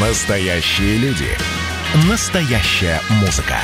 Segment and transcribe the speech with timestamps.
[0.00, 1.26] Настоящие люди.
[2.08, 3.56] Настоящая музыка.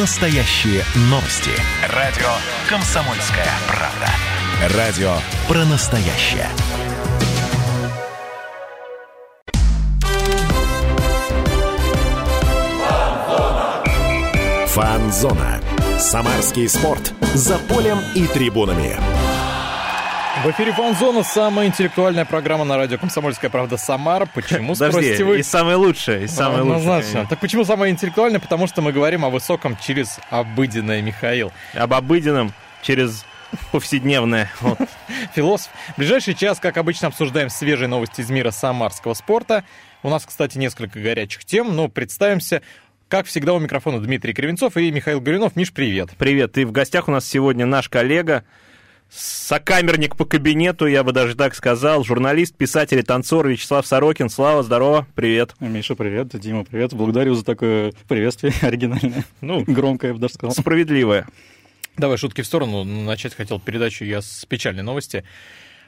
[0.00, 1.52] Настоящие новости.
[1.94, 2.26] Радио
[2.68, 4.76] «Комсомольская правда».
[4.76, 5.14] Радио
[5.46, 6.48] про настоящее.
[14.66, 15.60] Фанзона.
[15.96, 17.12] Самарский спорт.
[17.34, 18.98] За полем и трибунами.
[20.44, 24.26] В эфире Фанзона, самая интеллектуальная программа на радио «Комсомольская правда» Самара.
[24.26, 25.40] Почему, спросите вы?
[25.40, 27.08] и самая лучшая, и самая Однозначно.
[27.08, 27.26] лучшая.
[27.26, 28.38] Так почему самая интеллектуальная?
[28.38, 31.52] Потому что мы говорим о высоком через обыденное, Михаил.
[31.74, 33.24] Об обыденном через
[33.72, 34.50] повседневное.
[34.60, 34.78] Вот.
[35.34, 35.70] Философ.
[35.94, 39.64] В ближайший час, как обычно, обсуждаем свежие новости из мира самарского спорта.
[40.04, 42.62] У нас, кстати, несколько горячих тем, но представимся.
[43.08, 45.56] Как всегда, у микрофона Дмитрий Кривенцов и Михаил Горюнов.
[45.56, 46.10] Миш, привет.
[46.16, 48.44] Привет, и в гостях у нас сегодня наш коллега,
[49.10, 54.28] сокамерник по кабинету, я бы даже так сказал, журналист, писатель и танцор Вячеслав Сорокин.
[54.28, 55.54] Слава, здорово, привет.
[55.60, 56.38] Миша, привет.
[56.38, 56.92] Дима, привет.
[56.94, 59.24] Благодарю за такое приветствие оригинальное.
[59.40, 60.54] Ну, Громкое, я бы даже сказал.
[60.54, 61.26] справедливое.
[61.96, 62.84] Давай шутки в сторону.
[62.84, 65.24] Начать хотел передачу я с печальной новости.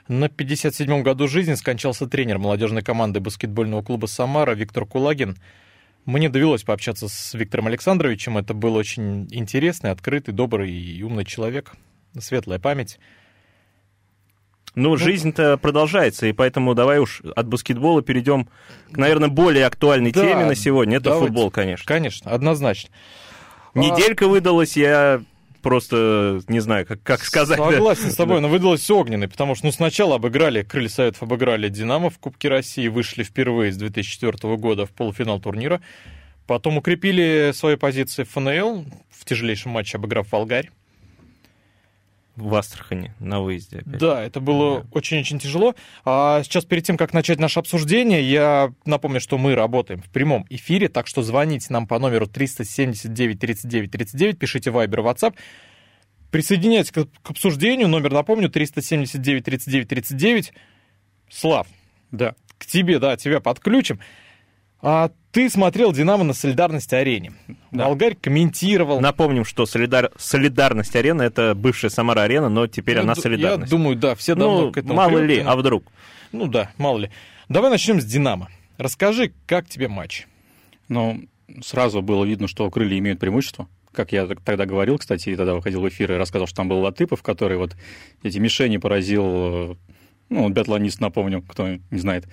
[0.09, 5.37] На 57-м году жизни скончался тренер молодежной команды баскетбольного клуба «Самара» Виктор Кулагин.
[6.07, 8.39] Мне довелось пообщаться с Виктором Александровичем.
[8.39, 11.75] Это был очень интересный, открытый, добрый и умный человек.
[12.19, 12.99] Светлая память.
[14.75, 18.49] Ну, жизнь-то продолжается, и поэтому давай уж от баскетбола перейдем
[18.93, 20.99] к, наверное, более актуальной Да, теме на сегодня.
[20.99, 21.27] Это давайте.
[21.27, 21.85] футбол, конечно.
[21.87, 22.91] Конечно, однозначно.
[23.75, 25.23] Неделька выдалась, я
[25.61, 27.59] просто не знаю, как, как сказать.
[27.59, 31.69] Согласен с тобой, но выдалось все огненной, потому что ну, сначала обыграли, Крылья Советов обыграли
[31.69, 35.81] Динамо в Кубке России, вышли впервые с 2004 года в полуфинал турнира,
[36.47, 40.71] потом укрепили свои позиции в ФНЛ, в тяжелейшем матче обыграв Волгарь.
[42.41, 43.79] В Астрахани на выезде.
[43.79, 43.99] опять.
[43.99, 45.75] Да, это было очень-очень тяжело.
[46.05, 50.47] А сейчас, перед тем, как начать наше обсуждение, я напомню, что мы работаем в прямом
[50.49, 55.35] эфире, так что звоните нам по номеру 379 39 39, пишите Viber, WhatsApp.
[56.31, 57.89] Присоединяйтесь к, к обсуждению.
[57.89, 60.53] Номер, напомню, 379 39 39.
[61.29, 61.67] Слав,
[62.11, 62.35] Да.
[62.59, 64.01] к тебе, да, тебя подключим.
[64.83, 67.33] А ты смотрел «Динамо» на Солидарности-арене.
[67.71, 67.87] Да.
[67.87, 69.01] Волгарь комментировал.
[69.01, 70.11] Напомним, что солидар...
[70.17, 73.71] Солидарность арена это бывшая Самара арена, но теперь Ну, она солидарность.
[73.71, 75.49] Я думаю, да, все давно ну, к этому мало ли, привыкли.
[75.49, 75.85] а вдруг?
[76.33, 77.11] Ну да, мало ли.
[77.49, 78.49] Давай начнем с «Динамо».
[78.79, 80.27] Расскажи, как тебе матч?
[80.89, 81.17] Но
[81.63, 83.69] сразу было видно, что крылья имеют преимущество.
[83.93, 86.79] Как я тогда говорил, кстати, и тогда выходил в эфир и рассказал, что там был
[86.81, 87.77] Латыпов, который вот
[88.23, 89.75] эти мишени поразил, э,
[90.31, 92.27] ну, он биатлонист, напомню, кто не знает.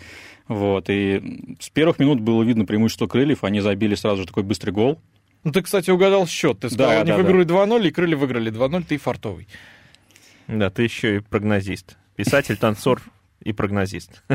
[0.47, 4.71] Вот, и с первых минут было видно преимущество крыльев, они забили сразу же такой быстрый
[4.71, 5.01] гол.
[5.43, 6.59] Ну, ты, кстати, угадал счет.
[6.59, 7.23] Ты сказал, Да, они да, да.
[7.23, 9.47] выиграли 2-0, и крылья выиграли 2-0, ты фартовый.
[10.47, 11.97] Да, ты еще и прогнозист.
[12.15, 13.01] Писатель, танцор
[13.43, 14.23] и прогнозист.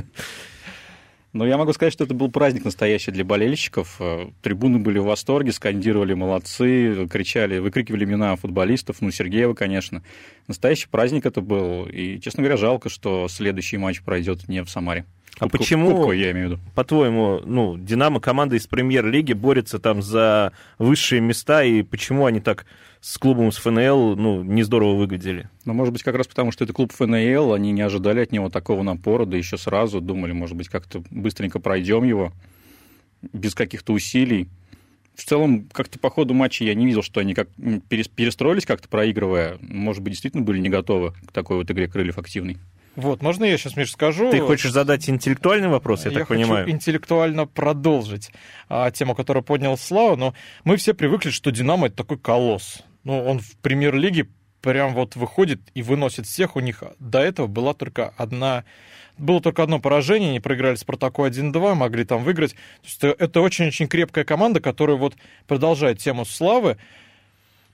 [1.32, 3.97] Но я могу сказать, что это был праздник настоящий для болельщиков.
[4.00, 10.03] Э, Трибуны были в восторге, скандировали «молодцы», кричали, выкрикивали имена футболистов, ну, Сергеева, конечно.
[10.47, 11.87] Настоящий праздник это был.
[11.87, 15.06] И, честно говоря, жалко, что следующий матч пройдет не в Самаре.
[15.38, 16.62] А Кубку- почему- Кубку, я имею в виду.
[16.75, 22.66] По-твоему, ну, Динамо команда из премьер-лиги борется там за высшие места, и почему они так
[23.02, 25.50] с клубом с ФНЛ, ну, не здорово выглядели?
[25.64, 28.48] Но, может быть, как раз потому, что это клуб ФНЛ, они не ожидали от него
[28.48, 32.32] такого напора, да еще сразу думали, может быть, как-то быстренько пройдем его,
[33.32, 34.48] без каких-то усилий.
[35.16, 37.48] В целом, как-то по ходу матча я не видел, что они как
[37.88, 39.58] перестроились как-то, проигрывая.
[39.60, 42.58] Может быть, действительно были не готовы к такой вот игре крыльев активной.
[42.94, 44.30] Вот, можно я сейчас, Миш, скажу?
[44.30, 46.70] Ты хочешь задать интеллектуальный вопрос, я, так хочу понимаю?
[46.70, 48.30] интеллектуально продолжить
[48.69, 50.34] а, тему, которую поднял Слава, но
[50.64, 52.82] мы все привыкли, что «Динамо»— это такой колосс.
[53.04, 54.28] Ну, он в премьер-лиге
[54.60, 56.56] прям вот выходит и выносит всех.
[56.56, 58.64] У них до этого была только одна...
[59.18, 62.52] Было только одно поражение, они проиграли «Спартаку» 1-2, могли там выиграть.
[62.52, 66.78] То есть это очень-очень крепкая команда, которая вот продолжает тему Славы,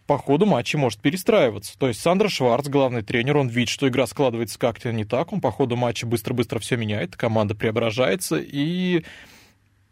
[0.08, 1.78] по ходу матча может перестраиваться.
[1.78, 5.40] То есть Сандра Шварц, главный тренер, он видит, что игра складывается как-то не так, он
[5.40, 9.04] по ходу матча быстро-быстро все меняет, команда преображается и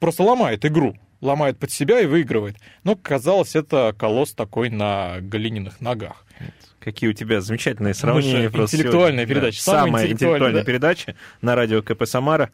[0.01, 2.57] просто ломает игру, ломает под себя и выигрывает.
[2.85, 6.25] Но казалось, это колосс такой на глиняных ногах.
[6.81, 8.51] Какие у тебя замечательные Мы же сравнения.
[8.51, 9.35] просто интеллектуальная сегодня.
[9.35, 10.67] передача, Да, самая Самая интеллектуальная, интеллектуальная да?
[10.67, 12.51] передача на радио КП «Самара».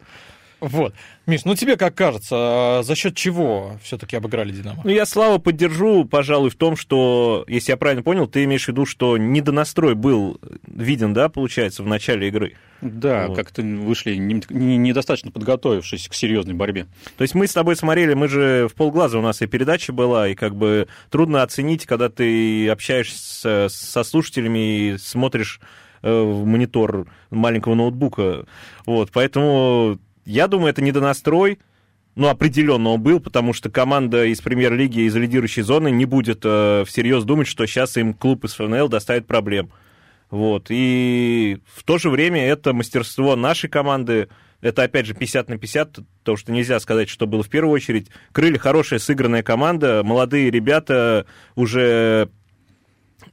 [0.62, 0.94] Вот.
[1.26, 4.80] Миш, ну тебе как кажется, а за счет чего все-таки обыграли Динамо?
[4.84, 8.68] Ну, я Славу поддержу, пожалуй, в том, что, если я правильно понял, ты имеешь в
[8.68, 12.54] виду, что недонастрой был виден, да, получается, в начале игры.
[12.80, 13.36] Да, Вот.
[13.36, 16.86] как-то вышли не- не- недостаточно подготовившись к серьезной борьбе.
[17.16, 20.28] То есть мы с тобой смотрели, мы же в полглаза у нас и передача была,
[20.28, 25.60] и как бы трудно оценить, когда ты общаешься со слушателями и смотришь
[26.02, 28.46] э, в монитор маленького ноутбука.
[28.86, 31.58] Вот, поэтому я думаю, это недонастрой.
[32.14, 36.84] ну, определенно он был, потому что команда из премьер-лиги, из лидирующей зоны не будет э,
[36.86, 39.70] всерьез думать, что сейчас им клуб из ФНЛ доставит проблем.
[40.30, 40.66] Вот.
[40.70, 44.28] И в то же время это мастерство нашей команды,
[44.60, 48.08] это, опять же, 50 на 50, потому что нельзя сказать, что было в первую очередь.
[48.32, 52.30] Крылья хорошая сыгранная команда, молодые ребята уже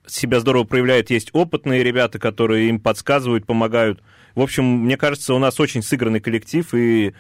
[0.06, 4.02] себя здорово проявляют, есть опытные ребята, которые им подсказывают, помогают.
[4.40, 7.14] В общем, мне кажется, у нас очень сыгранный коллектив, и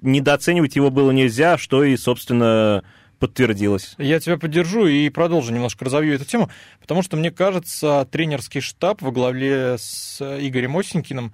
[0.00, 2.84] недооценивать его было нельзя, что и, собственно,
[3.18, 3.96] подтвердилось.
[3.98, 6.48] Я тебя поддержу и продолжу немножко разовью эту тему,
[6.80, 11.32] потому что, мне кажется, тренерский штаб во главе с Игорем Осенькиным,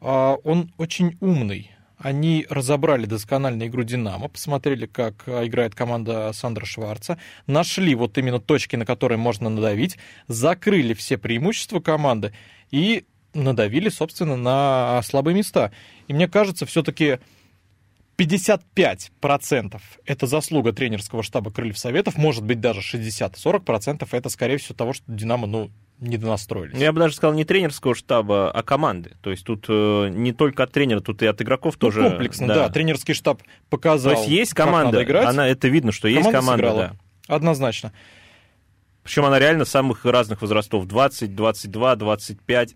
[0.00, 1.72] а, он очень умный.
[1.98, 8.76] Они разобрали досконально игру «Динамо», посмотрели, как играет команда Сандра Шварца, нашли вот именно точки,
[8.76, 9.98] на которые можно надавить,
[10.28, 12.32] закрыли все преимущества команды
[12.70, 13.06] и
[13.36, 15.72] надавили, собственно, на слабые места.
[16.08, 17.18] И мне кажется, все-таки
[18.18, 24.92] 55% это заслуга тренерского штаба Крыльев Советов, может быть даже 60-40% это, скорее всего, того,
[24.92, 26.78] что Динамо, ну, не донастроились.
[26.78, 29.16] Я бы даже сказал не тренерского штаба, а команды.
[29.22, 32.02] То есть тут э, не только от тренера, тут и от игроков ну, тоже.
[32.02, 32.54] Комплексно, да.
[32.54, 32.68] да.
[32.68, 34.12] Тренерский штаб показал.
[34.12, 36.96] То есть есть команда, она это видно, что команда есть команда, сыграла.
[37.28, 37.34] да.
[37.34, 37.92] Однозначно.
[39.02, 42.74] Причем она реально самых разных возрастов: 20, 22, 25,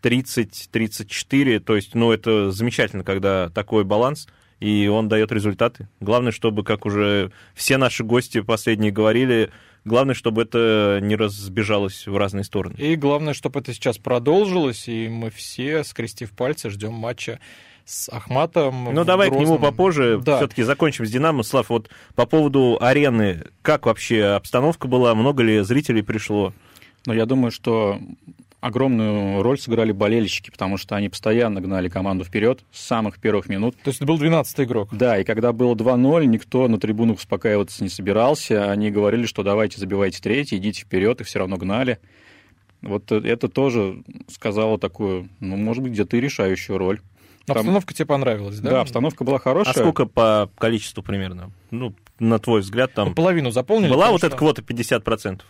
[0.00, 1.60] 30, 34.
[1.60, 4.26] То есть, ну, это замечательно, когда такой баланс
[4.60, 5.88] и он дает результаты.
[6.00, 9.50] Главное, чтобы, как уже все наши гости последние говорили,
[9.84, 12.74] главное, чтобы это не разбежалось в разные стороны.
[12.76, 17.40] И главное, чтобы это сейчас продолжилось, и мы все, скрестив пальцы, ждем матча
[17.86, 18.92] с Ахматом.
[18.92, 19.46] Ну, давай Грозном.
[19.46, 20.20] к нему попозже.
[20.22, 20.36] Да.
[20.36, 21.42] Все-таки закончим с Динамо.
[21.42, 26.52] Слав, вот по поводу арены, как вообще обстановка была, много ли зрителей пришло?
[27.06, 27.98] Ну, я думаю, что
[28.60, 33.76] огромную роль сыграли болельщики, потому что они постоянно гнали команду вперед с самых первых минут.
[33.82, 34.90] То есть это был 12-й игрок?
[34.92, 38.70] Да, и когда было 2-0, никто на трибунах успокаиваться не собирался.
[38.70, 41.98] Они говорили, что давайте забивайте третий, идите вперед, и все равно гнали.
[42.82, 47.00] Вот это тоже сказало такую, ну, может быть, где-то и решающую роль.
[47.46, 47.58] Там...
[47.58, 48.70] Обстановка тебе понравилась, да?
[48.70, 49.74] Да, обстановка была хорошая.
[49.74, 51.50] А сколько по количеству примерно?
[51.70, 53.14] Ну, на твой взгляд, там...
[53.14, 53.90] Половину заполнили?
[53.90, 54.28] Была вот что...
[54.28, 55.40] эта квота 50%?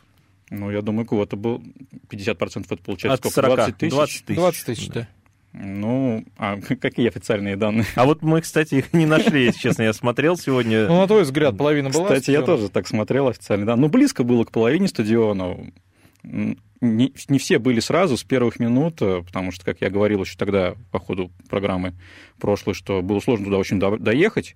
[0.50, 1.62] Ну, я думаю, квота был
[2.10, 3.92] 50% это получается От 40, 20 тысяч?
[3.92, 5.08] 20 тысяч, 20 тысяч да.
[5.52, 7.86] Ну, а какие официальные данные?
[7.94, 9.82] А вот мы, кстати, их не нашли, если честно.
[9.82, 10.86] Я смотрел сегодня.
[10.86, 13.66] Ну, на твой взгляд, половина была Кстати, я тоже так смотрел официально.
[13.66, 13.76] Да.
[13.76, 15.72] Ну, близко было к половине стадиона.
[16.22, 20.74] Не, не все были сразу с первых минут, потому что, как я говорил еще тогда
[20.90, 21.94] по ходу программы
[22.38, 24.54] прошлой, что было сложно туда очень доехать.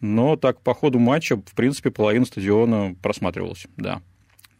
[0.00, 4.00] Но так по ходу матча, в принципе, половина стадиона просматривалась, да.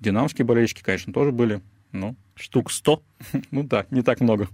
[0.00, 1.60] Динамские болельщики, конечно, тоже были.
[1.92, 3.02] Ну, штук 100.
[3.50, 4.48] ну да, не так много.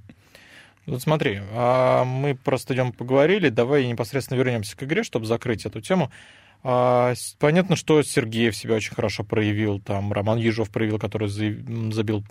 [0.86, 5.80] Вот смотри, а мы про стадион поговорили, давай непосредственно вернемся к игре, чтобы закрыть эту
[5.80, 6.12] тему.
[6.62, 12.24] А, понятно, что Сергеев себя очень хорошо проявил, там Роман Ежов проявил, который забил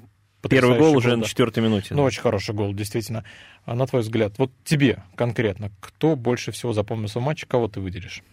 [0.50, 1.88] Первый гол уже гол, на четвертой минуте.
[1.91, 2.03] Ну, да.
[2.03, 3.23] очень хороший гол, действительно.
[3.65, 7.79] А на твой взгляд, вот тебе конкретно, кто больше всего запомнился в матче, кого ты
[7.79, 8.23] выделишь?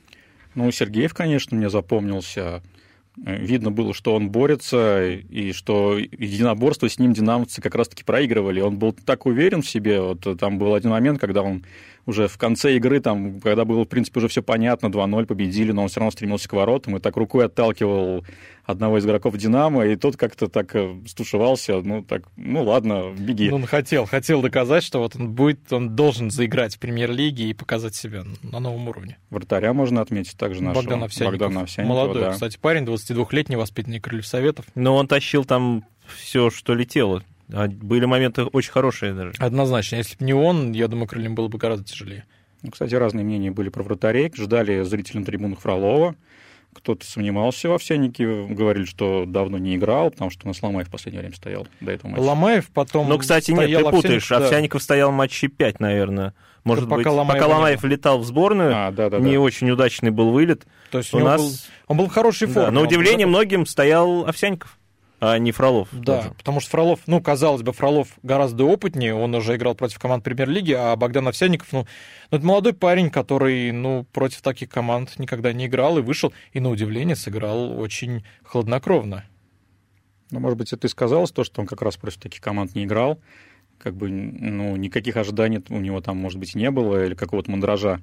[0.55, 2.63] Ну, Сергеев, конечно, мне запомнился.
[3.17, 8.61] Видно было, что он борется, и что единоборство с ним динамовцы как раз-таки проигрывали.
[8.61, 10.01] Он был так уверен в себе.
[10.01, 11.63] Вот там был один момент, когда он
[12.07, 15.83] уже в конце игры, там, когда было, в принципе, уже все понятно, 2-0 победили, но
[15.83, 18.25] он все равно стремился к воротам и так рукой отталкивал
[18.65, 23.51] одного из игроков «Динамо», и тот как-то так э, стушевался, ну, так, ну, ладно, беги.
[23.51, 27.55] Ну, он хотел, хотел доказать, что вот он будет, он должен заиграть в премьер-лиге и
[27.55, 29.19] показать себя на новом уровне.
[29.31, 30.83] Вратаря можно отметить также нашего.
[30.83, 31.41] Богдан Овсянников.
[31.41, 32.33] Богдан Овсянников Молодой, да.
[32.33, 34.65] кстати, парень, 22-летний, воспитанный Крыльев Советов.
[34.75, 35.85] Но он тащил там
[36.17, 37.23] все, что летело.
[37.53, 39.33] А были моменты очень хорошие даже.
[39.39, 39.97] Однозначно.
[39.97, 42.25] Если бы не он, я думаю, крыльям было бы гораздо тяжелее.
[42.63, 44.33] Ну, кстати, разные мнения были про вратарей.
[44.35, 46.15] Ждали зрители на трибунах Фролова.
[46.75, 50.91] Кто-то сомневался в Овсянике, говорили, что давно не играл, потому что у нас Ломаев в
[50.91, 52.23] последнее время стоял до этого матча.
[52.23, 54.27] Ломаев потом Ну, кстати, нет, ты путаешь.
[54.29, 54.79] Да.
[54.81, 56.33] стоял матче 5, наверное.
[56.65, 59.41] Может пока быть, Ломаева пока Ломаев летал в сборную, а, да, да, не да.
[59.41, 60.65] очень удачный был вылет.
[60.91, 61.43] То есть у, у нас...
[61.43, 61.51] был,
[61.89, 62.67] он был в хорошей форме.
[62.67, 64.79] Да, на удивление многим стоял Овсяников
[65.25, 65.89] а не Фролов.
[65.93, 66.31] Да, даже.
[66.31, 70.73] потому что Фролов, ну, казалось бы, Фролов гораздо опытнее, он уже играл против команд премьер-лиги,
[70.73, 71.87] а Богдан Овсянников, ну,
[72.33, 76.59] ну, это молодой парень, который, ну, против таких команд никогда не играл и вышел, и,
[76.59, 79.25] на удивление, сыграл очень хладнокровно.
[80.33, 82.83] Ну, может быть, это и сказалось то, что он как раз против таких команд не
[82.83, 83.21] играл,
[83.79, 88.01] как бы, ну, никаких ожиданий у него там, может быть, не было, или какого-то мандража.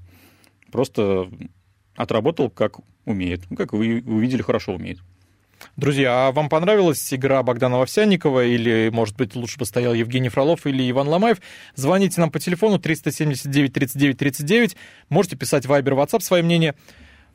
[0.72, 1.30] Просто
[1.98, 3.42] отработал, как умеет.
[3.50, 5.00] Ну, как вы увидели, хорошо умеет.
[5.76, 10.66] Друзья, а вам понравилась игра Богдана Овсянникова или, может быть, лучше бы стоял Евгений Фролов
[10.66, 11.40] или Иван Ломаев?
[11.76, 14.76] Звоните нам по телефону 379 39 39.
[15.10, 16.76] Можете писать в Viber, WhatsApp свое мнение.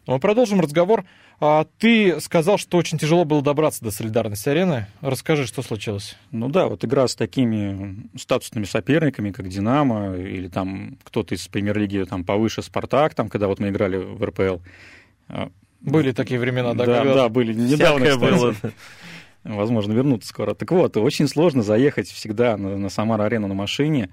[0.07, 1.04] Мы продолжим разговор.
[1.40, 4.87] А, Ты сказал, что очень тяжело было добраться до солидарности арены.
[5.00, 6.16] Расскажи, что случилось.
[6.31, 12.04] Ну да, вот игра с такими статусными соперниками, как «Динамо», или там кто-то из премьер-лиги
[12.04, 14.59] там повыше «Спартак», там, когда вот мы играли в РПЛ.
[15.84, 16.86] Были такие времена, да?
[16.86, 18.20] Да, когда- да, были недавно, кстати.
[18.20, 18.54] было.
[19.44, 20.54] Возможно, вернуться скоро.
[20.54, 24.08] Так вот, очень сложно заехать всегда на, на Самар-арену на машине.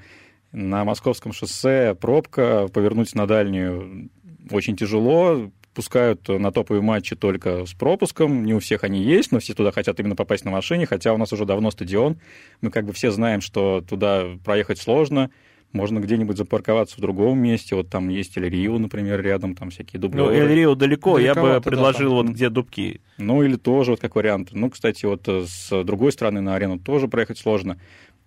[0.52, 4.10] На московском шоссе пробка, повернуть на дальнюю
[4.50, 5.50] очень тяжело.
[5.74, 8.44] Пускают на топовые матчи только с пропуском.
[8.44, 11.18] Не у всех они есть, но все туда хотят именно попасть на машине, хотя у
[11.18, 12.18] нас уже давно стадион.
[12.60, 15.32] Мы как бы все знаем, что туда проехать сложно.
[15.74, 17.76] Можно где-нибудь запарковаться в другом месте.
[17.76, 20.36] Вот там есть Эль-Рио, например, рядом, там всякие Ну, дублеры.
[20.36, 22.28] Эль-Рио далеко, я бы да, предложил там.
[22.28, 23.02] вот где Дубки.
[23.18, 24.50] Ну, или тоже вот как вариант.
[24.52, 27.80] Ну, кстати, вот э, с другой стороны на арену тоже проехать сложно.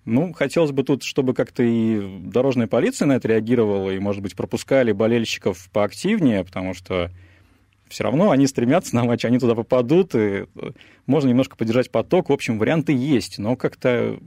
[0.07, 4.37] Ну, хотелось бы тут, чтобы как-то и дорожная полиция на это реагировала, и, может быть,
[4.37, 7.11] пропускали болельщиков поактивнее, потому что
[7.89, 10.47] все равно они стремятся на матч, они туда попадут, и э,
[11.07, 12.29] можно немножко поддержать поток.
[12.29, 14.19] В общем, варианты есть, но как-то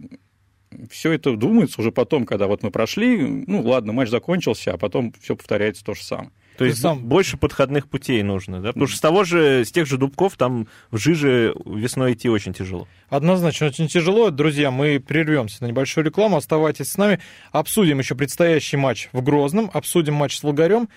[0.89, 5.13] все это думается уже потом, когда вот мы прошли, ну, ладно, матч закончился, а потом
[5.21, 6.31] все повторяется то же самое.
[6.57, 8.69] То есть сам- больше подходных путей нужно, да?
[8.69, 12.53] Потому что с того же, с тех же Дубков там в жиже весной идти очень
[12.53, 12.87] тяжело.
[13.09, 14.31] Однозначно, очень тяжело.
[14.31, 16.35] Друзья, мы прервемся на небольшую рекламу.
[16.35, 17.19] Оставайтесь с нами.
[17.51, 19.69] Обсудим еще предстоящий матч в Грозном.
[19.71, 20.89] Обсудим матч с Волгарем.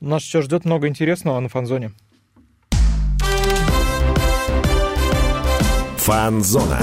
[0.00, 1.90] Нас еще ждет много интересного на фанзоне.
[5.96, 6.80] Фанзона.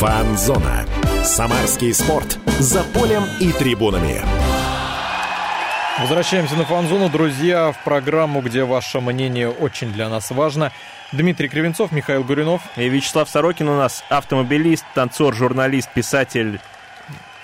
[0.00, 0.86] Фанзона.
[1.22, 2.38] Самарский спорт.
[2.58, 4.22] За полем и трибунами.
[6.00, 10.72] Возвращаемся на фанзону, друзья, в программу, где ваше мнение очень для нас важно.
[11.12, 12.62] Дмитрий Кривенцов, Михаил Гуринов.
[12.78, 16.60] И Вячеслав Сорокин у нас автомобилист, танцор, журналист, писатель,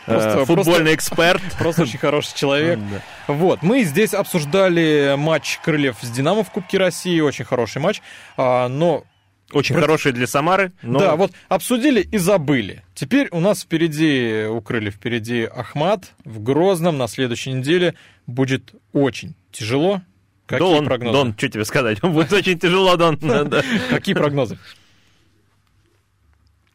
[0.07, 1.43] э, Просто- футбольный эксперт.
[1.59, 2.79] Просто очень хороший человек.
[2.79, 3.35] Да.
[3.35, 8.01] Вот, мы здесь обсуждали матч Крыльев с Динамо в Кубке России, очень хороший матч,
[8.39, 9.05] А, но
[9.53, 10.73] Очень Про- хороший для Самары.
[10.83, 10.99] Но...
[10.99, 12.83] Да, вот обсудили и забыли.
[12.95, 17.95] Теперь у нас впереди, у Крыльев впереди Ахмат в Грозном на следующей неделе
[18.27, 20.03] будет очень тяжело.
[20.47, 21.13] Какие Дон, прогнозы?
[21.17, 22.01] Дон, что тебе сказать?
[22.01, 23.19] Будет очень тяжело, Дон.
[23.91, 24.59] Какие прогнозы?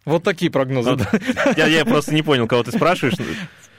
[0.05, 0.97] Вот такие прогнозы.
[1.55, 3.15] Я, я просто не понял, кого ты спрашиваешь.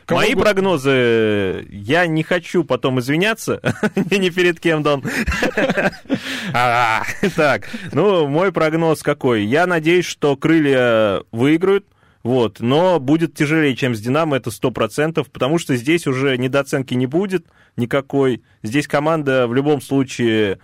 [0.06, 3.60] Кого Мои бы- прогнозы, я не хочу потом извиняться
[4.10, 5.02] ни перед кем, Дон.
[6.54, 7.02] А,
[7.36, 9.44] Так, ну, мой прогноз какой?
[9.44, 11.86] Я надеюсь, что крылья выиграют,
[12.22, 16.94] вот, но будет тяжелее, чем с Динамо, это сто процентов, потому что здесь уже недооценки
[16.94, 18.42] не будет никакой.
[18.62, 20.58] Здесь команда в любом случае,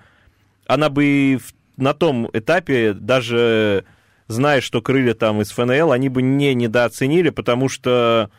[0.66, 1.38] она бы и
[1.76, 3.85] на том этапе, даже
[4.26, 8.30] зная, что крылья там из ФНЛ, они бы не недооценили, потому что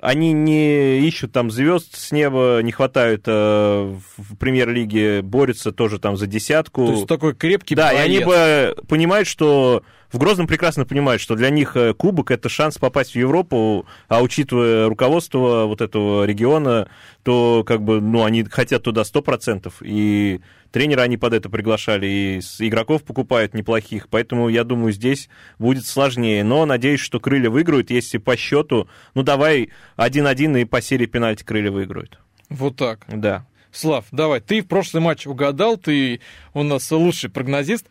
[0.00, 6.16] они не ищут там звезд с неба, не хватают э, в премьер-лиге, борются тоже там
[6.16, 6.86] за десятку.
[6.86, 11.34] То есть такой крепкий Да, и они бы понимают, что в Грозном прекрасно понимают, что
[11.34, 16.88] для них э, кубок это шанс попасть в Европу, а учитывая руководство вот этого региона,
[17.22, 22.40] то как бы, ну, они хотят туда 100%, и тренера они под это приглашали, и
[22.58, 28.18] игроков покупают неплохих, поэтому я думаю, здесь будет сложнее, но надеюсь, что крылья выиграют, если
[28.18, 32.18] по счету, ну, давай 1-1 и по серии пенальти крылья выиграют.
[32.48, 33.00] Вот так.
[33.08, 33.46] Да.
[33.72, 36.20] Слав, давай, ты в прошлый матч угадал, ты
[36.54, 37.86] у нас лучший прогнозист.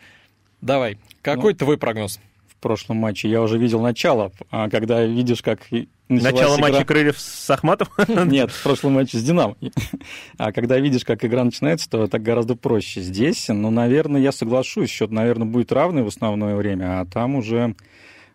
[0.61, 1.57] Давай, какой Ну.
[1.57, 2.19] твой прогноз?
[2.47, 5.59] В прошлом матче я уже видел начало, а когда видишь, как
[6.07, 7.87] Начало игра- матча крыльев с Ахматом?
[8.27, 9.55] Нет, в прошлом матче с Динамо.
[10.37, 13.01] А когда видишь, как игра начинается, то так гораздо проще.
[13.01, 17.75] Здесь, ну, наверное, я соглашусь, счет, наверное, будет равный в основное время, а там уже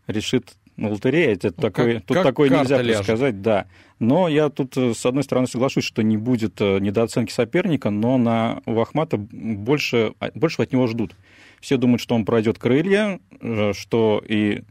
[0.07, 1.33] решит ну, лотерея.
[1.35, 2.97] Это Ну, такой, как- тут как такое нельзя ляжет.
[2.99, 3.67] предсказать, да.
[3.99, 8.17] Но я тут, э, с одной стороны, соглашусь, что не будет э, недооценки соперника, но
[8.17, 11.15] на, у Ахмата больше, а, больше от него ждут.
[11.61, 14.63] Все думают, что он пройдет крылья, э, что и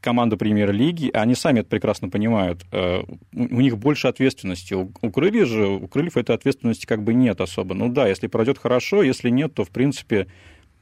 [0.00, 2.62] команда премьер-лиги, они сами это прекрасно понимают.
[2.70, 4.74] Э, У них больше ответственности.
[4.74, 7.74] У, крыльев же, у крыльев этой ответственности как бы нет особо.
[7.74, 10.26] Ну да, если пройдет хорошо, если нет, то в принципе,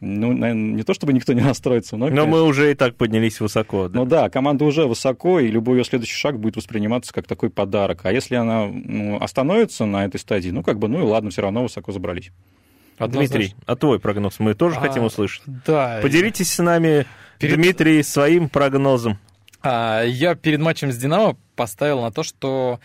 [0.00, 2.97] ну, наверное, не то чтобы никто не расстроится, но, Но конечно, мы уже и так
[2.97, 3.88] поднялись высоко.
[3.88, 4.00] да.
[4.00, 8.00] ну да, команда уже высоко, и любой ее следующий шаг будет восприниматься как такой подарок.
[8.02, 11.42] А если она ну, остановится на этой стадии, ну как бы, ну и ладно, все
[11.42, 12.33] равно высоко забрались.
[13.09, 15.42] Дмитрий, а твой прогноз мы тоже А, хотим услышать.
[15.47, 15.99] Да.
[16.02, 17.06] Поделитесь с нами,
[17.38, 19.18] Перед- Дмитрий, своим прогнозом.
[19.62, 22.80] А, я перед матчем с Динамо поставил на то, что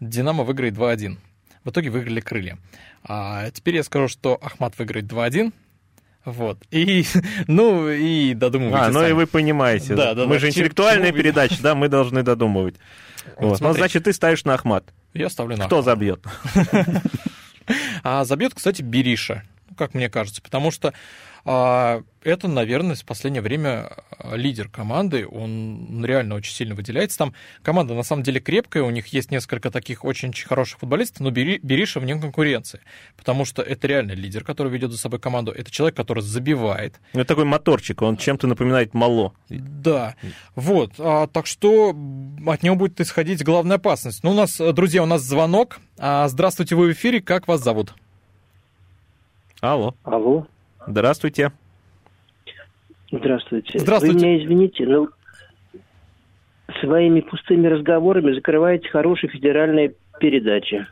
[0.00, 1.18] Динамо выиграет 2-1.
[1.64, 2.58] В итоге выиграли крылья.
[3.04, 5.52] А теперь я скажу, что Ахмат выиграет 2-1.
[6.24, 6.58] Вот.
[6.72, 7.04] И,
[7.46, 9.10] ну, и додумывайте А, ну сами.
[9.10, 9.94] и вы понимаете.
[9.94, 10.38] Да, да, мы да.
[10.40, 12.74] же интеллектуальная чему передача, да, мы должны додумывать.
[13.38, 13.60] Вот.
[13.60, 14.84] Ну, значит, ты ставишь на Ахмат.
[15.14, 15.90] Я ставлю на Кто Ахмата.
[15.90, 16.24] забьет?
[18.02, 19.42] А забьет, кстати, Бериша,
[19.76, 20.92] как мне кажется, потому что
[21.48, 27.18] а, это, наверное, в последнее время а, лидер команды, он реально очень сильно выделяется.
[27.18, 31.30] Там команда на самом деле крепкая, у них есть несколько таких очень хороших футболистов, но
[31.30, 32.80] Бери- Бериша вне конкуренции,
[33.16, 37.20] потому что это реально лидер, который ведет за собой команду, это человек, который забивает, Ну,
[37.20, 39.32] Это такой моторчик, он чем-то напоминает Мало.
[39.48, 40.16] да,
[40.56, 41.90] вот, а, так что
[42.46, 44.24] от него будет исходить главная опасность.
[44.24, 45.78] Ну, у нас, друзья, у нас звонок.
[45.98, 47.94] А, здравствуйте, вы в эфире, как вас зовут?
[49.60, 50.46] Алло, Алло,
[50.86, 51.52] здравствуйте.
[53.10, 53.78] здравствуйте.
[53.78, 54.18] Здравствуйте.
[54.18, 55.08] Вы меня извините, но
[56.80, 60.86] своими пустыми разговорами закрываете хорошие федеральные передачи.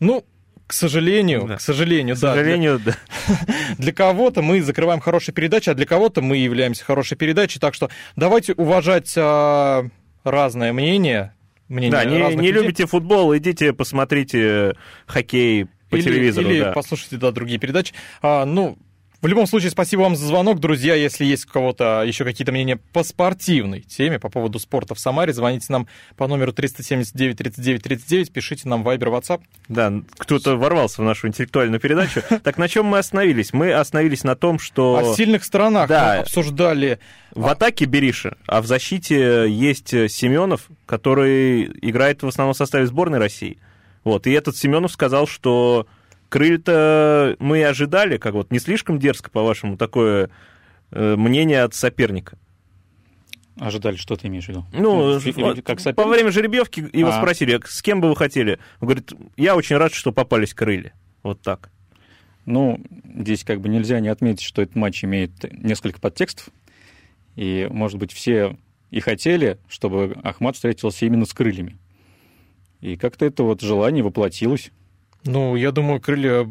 [0.00, 0.24] Ну,
[0.66, 1.56] к сожалению, Да.
[1.56, 2.32] к сожалению, К да.
[2.34, 2.92] для- сожалению, да.
[3.78, 7.58] Для кого-то мы закрываем хорошие передачи, а для кого-то мы являемся хорошей передачей.
[7.60, 9.84] Так что давайте уважать а,
[10.24, 11.34] разное мнение.
[11.68, 12.52] мнение Да, не, не людей.
[12.52, 14.74] любите футбол, идите посмотрите
[15.06, 16.48] хоккей по или, телевизору.
[16.48, 16.72] или да.
[16.72, 17.94] послушайте да, другие передачи.
[18.22, 18.76] А, ну,
[19.22, 20.94] в любом случае, спасибо вам за звонок, друзья.
[20.94, 25.32] Если есть у кого-то еще какие-то мнения по спортивной теме, по поводу спорта в Самаре,
[25.32, 29.40] звоните нам по номеру 379 39 39, пишите нам в Viber, WhatsApp.
[29.68, 32.20] Да, кто-то ворвался в нашу интеллектуальную передачу.
[32.44, 33.52] Так на чем мы остановились?
[33.54, 36.16] Мы остановились на том, что О сильных сторонах Да.
[36.16, 36.98] мы обсуждали.
[37.34, 43.58] в атаке Бериша, а в защите есть Семенов, который играет в основном составе сборной России.
[44.06, 45.88] Вот, и этот Семенов сказал, что
[46.28, 50.30] крылья-то мы и ожидали, как вот не слишком дерзко, по-вашему, такое
[50.92, 52.38] э, мнение от соперника.
[53.58, 54.64] Ожидали, что ты имеешь в виду?
[54.72, 56.12] Ну, вот как по соперник?
[56.12, 57.18] время жеребьевки его А.
[57.18, 58.60] спросили, с кем бы вы хотели?
[58.78, 60.92] Он говорит, я очень рад, что попались крылья.
[61.24, 61.70] Вот так.
[62.44, 62.80] Ну,
[63.12, 66.50] здесь как бы нельзя не отметить, что этот матч имеет несколько подтекстов.
[67.34, 68.56] И, может быть, все
[68.92, 71.76] и хотели, чтобы Ахмат встретился именно с крыльями.
[72.86, 74.70] И как-то это вот желание воплотилось.
[75.24, 76.48] Ну, я думаю, крылья...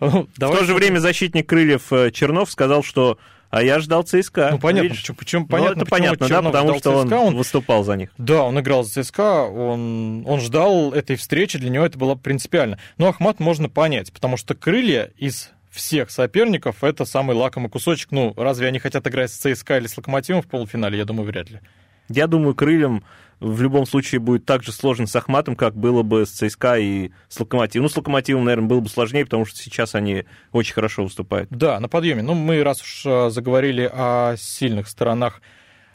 [0.00, 3.18] В то же время защитник крыльев э, Чернов сказал, что
[3.50, 4.50] а я ждал ЦСКА.
[4.52, 5.00] Ну, понятно, Видишь?
[5.00, 7.36] почему, почему- Ну, понятно, это почему понятно, да, Чернов потому ждал что он, ЦСКА, он
[7.36, 8.10] выступал за них.
[8.18, 12.78] Да, он играл за ЦСКА, он, он ждал этой встречи, для него это было принципиально.
[12.96, 18.10] Но Ахмат можно понять, потому что крылья из всех соперников это самый лакомый кусочек.
[18.10, 20.98] Ну, разве они хотят играть с ЦСКА или с Локомотивом в полуфинале?
[20.98, 21.60] Я думаю, вряд ли.
[22.08, 23.04] Я думаю, крыльям
[23.40, 27.10] в любом случае будет так же сложно с Ахматом, как было бы с ЦСКА и
[27.28, 27.84] с Локомотивом.
[27.84, 31.48] Ну, с Локомотивом, наверное, было бы сложнее, потому что сейчас они очень хорошо выступают.
[31.50, 32.22] Да, на подъеме.
[32.22, 35.40] Ну, мы раз уж а, заговорили о сильных сторонах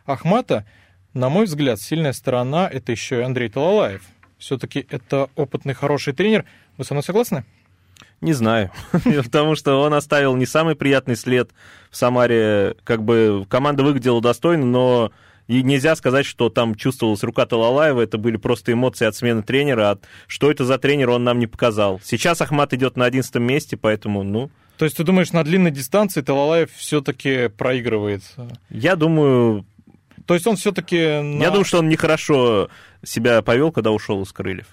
[0.05, 0.65] Ахмата,
[1.13, 4.01] на мой взгляд, сильная сторона это еще и Андрей Талалаев.
[4.39, 6.45] Все-таки это опытный, хороший тренер.
[6.77, 7.45] Вы со мной согласны?
[8.19, 8.71] Не знаю,
[9.23, 11.51] потому что он оставил не самый приятный след
[11.91, 12.75] в Самаре.
[12.83, 15.11] Как бы команда выглядела достойно, но
[15.47, 19.91] и нельзя сказать, что там чувствовалась рука Талалаева, это были просто эмоции от смены тренера,
[19.91, 21.99] от что это за тренер, он нам не показал.
[22.03, 26.21] Сейчас Ахмат идет на 11 месте, поэтому, ну, То есть ты думаешь, на длинной дистанции
[26.21, 28.23] Талалаев все-таки проигрывает?
[28.69, 29.65] я думаю,
[30.25, 30.97] То есть он все-таки...
[30.97, 32.69] я думаю, что он нехорошо
[33.03, 34.67] себя повел, когда ушел из крыльев.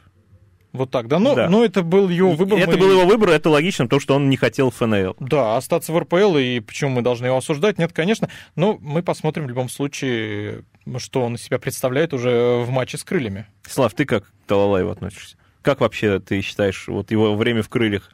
[0.72, 1.18] Вот так, да?
[1.18, 1.48] Ну, Да.
[1.48, 2.58] ну это был его выбор.
[2.58, 5.16] это мы- был его выбор, это логично, то, что он не хотел ФНЛ.
[5.18, 7.78] Да, остаться в РПЛ, и почему мы должны его осуждать?
[7.78, 8.28] Нет, конечно.
[8.54, 10.62] Но мы посмотрим в любом случае,
[10.98, 13.46] что он из себя представляет уже в матче с крыльями.
[13.68, 15.36] Слав, ты как к Талалаеву относишься?
[15.62, 18.10] Как вообще ты считаешь, вот его время в крыльях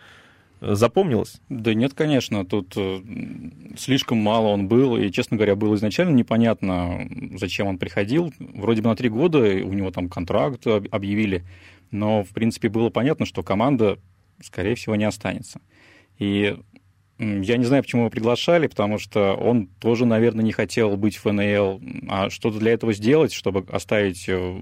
[0.62, 1.40] э, запомнилось?
[1.50, 3.00] Да нет, конечно, тут э,
[3.78, 8.32] слишком мало он был, и, честно говоря, было изначально непонятно, зачем он приходил.
[8.38, 11.44] Вроде бы на три года у него там контракт об- объявили,
[11.90, 13.98] но, в принципе, было понятно, что команда,
[14.42, 15.60] скорее всего, не останется.
[16.18, 16.56] И
[17.18, 21.22] я не знаю, почему его приглашали, потому что он тоже, наверное, не хотел быть в
[21.22, 24.60] ФНЛ, а что-то для этого сделать, чтобы оставить э,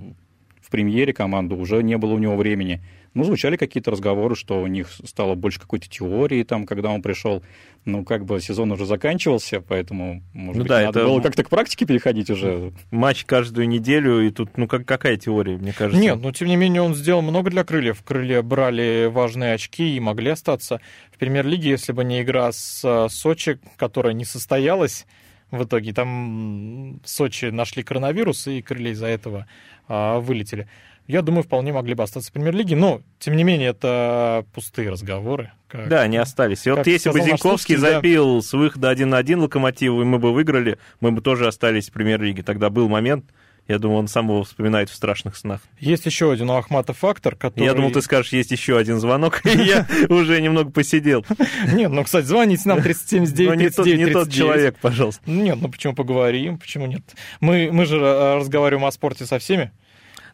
[0.60, 2.80] в премьере команду, уже не было у него времени.
[3.14, 7.44] Ну, звучали какие-то разговоры, что у них стало больше какой-то теории, там, когда он пришел.
[7.84, 11.44] Ну, как бы сезон уже заканчивался, поэтому, может Ну быть, да, надо это- было как-то
[11.44, 12.72] к практике переходить уже.
[12.90, 16.00] Матч каждую неделю, и тут, ну, как, какая теория, мне кажется?
[16.00, 18.02] Нет, но тем не менее он сделал много для крыльев.
[18.02, 20.80] Крылья брали важные очки и могли остаться
[21.12, 25.06] в премьер-лиге, если бы не игра с а, Сочи, которая не состоялась.
[25.50, 29.46] В итоге там в Сочи нашли коронавирус, и крылья из-за этого
[29.86, 30.66] а, вылетели.
[31.06, 35.52] Я думаю, вполне могли бы остаться в премьер-лиге, но, тем не менее, это пустые разговоры.
[35.68, 36.66] как- Да, они остались.
[36.66, 37.92] И вот если бы слушатель, да.
[37.94, 41.90] забил с выхода 1 на 1 Локомотиву, и мы бы выиграли, мы бы тоже остались
[41.90, 42.42] в премьер-лиге.
[42.42, 43.26] Тогда был момент,
[43.66, 45.60] я думаю, он сам его вспоминает в страшных снах.
[45.78, 47.64] Есть еще один у Ахмата фактор, который...
[47.64, 51.24] Я думал, ты скажешь, есть еще один звонок, и я уже немного посидел.
[51.72, 54.34] Нет, ну, кстати, звоните нам 379 Но не тот, 39 не тот 39.
[54.34, 55.22] человек, пожалуйста.
[55.30, 57.02] Нет, ну почему поговорим, почему нет?
[57.40, 59.70] Мы, мы же э, разговариваем о спорте со всеми.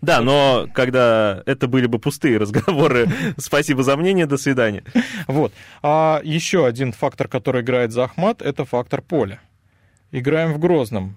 [0.03, 4.85] Да, но когда это были бы пустые разговоры, спасибо за мнение, до свидания.
[5.27, 5.53] Вот.
[5.83, 9.41] А еще один фактор, который играет за Ахмат, это фактор поля.
[10.11, 11.17] Играем в Грозном.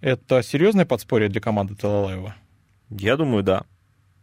[0.00, 2.34] Это серьезное подспорье для команды Талалаева?
[2.90, 3.64] Я думаю, да.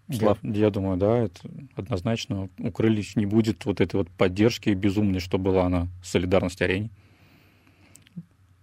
[0.08, 1.40] Я, я думаю, да, это
[1.76, 2.50] однозначно.
[2.60, 6.90] У Крыльев не будет вот этой вот поддержки безумной, что была на солидарности арене.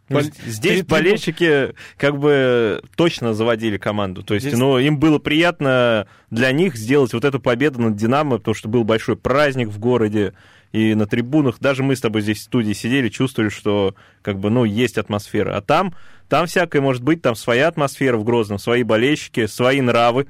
[0.09, 4.23] Ну, здесь Перед болельщики как бы точно заводили команду.
[4.23, 4.59] То есть, здесь...
[4.59, 8.85] ну, им было приятно для них сделать вот эту победу над Динамо, потому что был
[8.85, 10.35] большой праздник в городе
[10.73, 11.57] и на трибунах.
[11.61, 15.57] Даже мы с тобой здесь в студии сидели, чувствовали, что как бы, ну, есть атмосфера.
[15.57, 15.95] А там,
[16.29, 20.27] там всякое может быть, там своя атмосфера в Грозном, свои болельщики, свои нравы.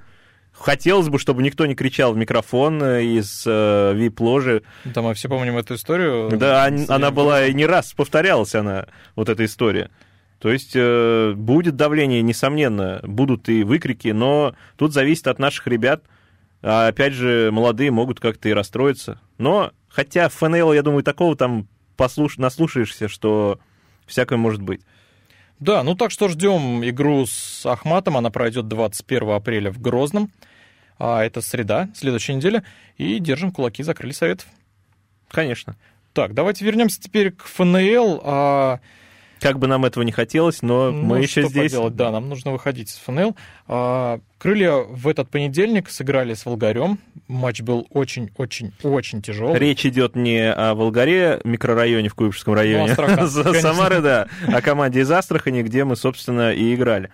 [0.56, 4.62] Хотелось бы, чтобы никто не кричал в микрофон э, из э, вип-ложи.
[4.84, 6.30] Да, мы все помним эту историю.
[6.36, 8.86] Да, она была и не раз повторялась, она,
[9.16, 9.90] вот эта история.
[10.38, 16.04] То есть э, будет давление, несомненно, будут и выкрики, но тут зависит от наших ребят.
[16.62, 19.20] А опять же, молодые могут как-то и расстроиться.
[19.38, 22.38] Но, хотя ФНЛ, я думаю, такого там послуш...
[22.38, 23.58] наслушаешься, что
[24.06, 24.82] всякое может быть.
[25.60, 28.16] Да, ну так что ждем игру с Ахматом.
[28.16, 30.30] Она пройдет 21 апреля в Грозном.
[30.98, 32.64] А это среда, следующая неделя.
[32.96, 34.46] И держим кулаки за крылья советов.
[35.28, 35.76] Конечно.
[36.12, 38.80] Так, давайте вернемся теперь к ФНЛ.
[39.44, 39.48] А...
[39.48, 41.72] Как бы нам этого не хотелось, но ну, мы еще здесь.
[41.72, 41.96] Поделать?
[41.96, 43.36] Да, нам нужно выходить из ФНЛ.
[43.66, 46.98] А, крылья в этот понедельник сыграли с Волгарем.
[47.28, 49.58] Матч был очень-очень-очень тяжелый.
[49.58, 53.28] Речь идет не о Волгаре, микрорайоне в Куйбышевском районе, ну,
[53.60, 57.10] Самары, да, о команде из Астрахани, где мы, собственно, и играли.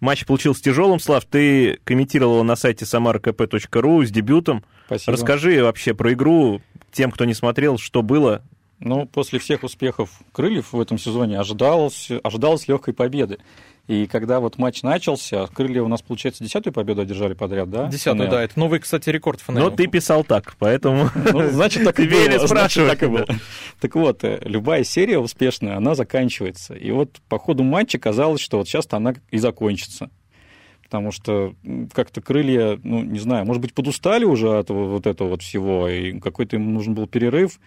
[0.00, 1.24] Матч получился тяжелым, Слав.
[1.24, 4.64] Ты комментировал на сайте samarkp.ru с дебютом.
[4.86, 5.12] Спасибо.
[5.12, 8.42] Расскажи вообще про игру тем, кто не смотрел, что было,
[8.84, 13.38] ну, после всех успехов Крыльев в этом сезоне ожидалось, ожидалось легкой победы.
[13.88, 17.88] И когда вот матч начался, Крылья у нас, получается, десятую победу одержали подряд, да?
[17.88, 18.42] Десятую, да.
[18.42, 19.58] Это новый, кстати, рекорд ФНЛ.
[19.58, 21.10] Но ты писал так, поэтому...
[21.32, 22.46] Ну, значит, так и было.
[22.46, 23.26] Значит, так и было.
[23.80, 26.74] Так вот, э, любая серия успешная, она заканчивается.
[26.74, 30.10] И вот по ходу матча казалось, что вот сейчас она и закончится
[30.84, 31.54] потому что
[31.94, 36.20] как-то крылья, ну, не знаю, может быть, подустали уже от вот этого вот всего, и
[36.20, 37.58] какой-то им нужен был перерыв.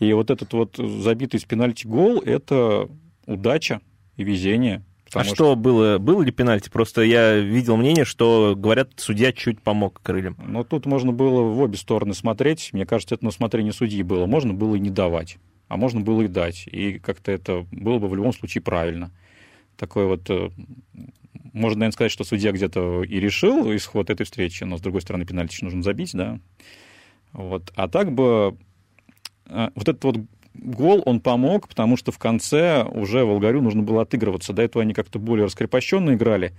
[0.00, 2.88] И вот этот вот забитый с пенальти гол– это
[3.26, 3.80] удача
[4.16, 4.82] и везение.
[5.12, 5.98] А что, что было?
[5.98, 6.70] Было ли пенальти?
[6.70, 10.36] Просто я видел мнение, что, говорят, судья чуть помог крыльям.
[10.46, 12.70] Ну, тут можно было в обе стороны смотреть.
[12.72, 14.26] Мне кажется, это на усмотрение судьи было.
[14.26, 15.36] Можно было и не давать,
[15.68, 16.66] а можно было и дать.
[16.68, 19.10] И как-то это было бы в любом случае правильно.
[19.76, 20.30] Такой вот...
[20.30, 20.50] Э,
[21.52, 25.26] можно, наверное, сказать, что судья где-то и решил исход этой встречи, но, с другой стороны,
[25.26, 26.38] пенальти нужно забить, да.
[27.32, 27.72] Вот.
[27.74, 28.56] А так бы
[29.74, 30.16] вот этот вот
[30.54, 34.52] гол, он помог, потому что в конце уже Волгарю нужно было отыгрываться.
[34.52, 36.52] До этого они как-то более раскрепощенно играли.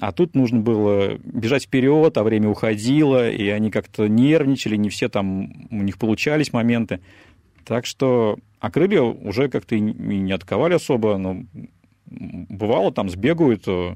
[0.00, 5.08] А тут нужно было бежать вперед, а время уходило, и они как-то нервничали, не все
[5.08, 7.00] там, у них получались моменты.
[7.64, 11.44] Так что, а крылья уже как-то и не атаковали особо, но
[12.06, 13.94] бывало там сбегают э,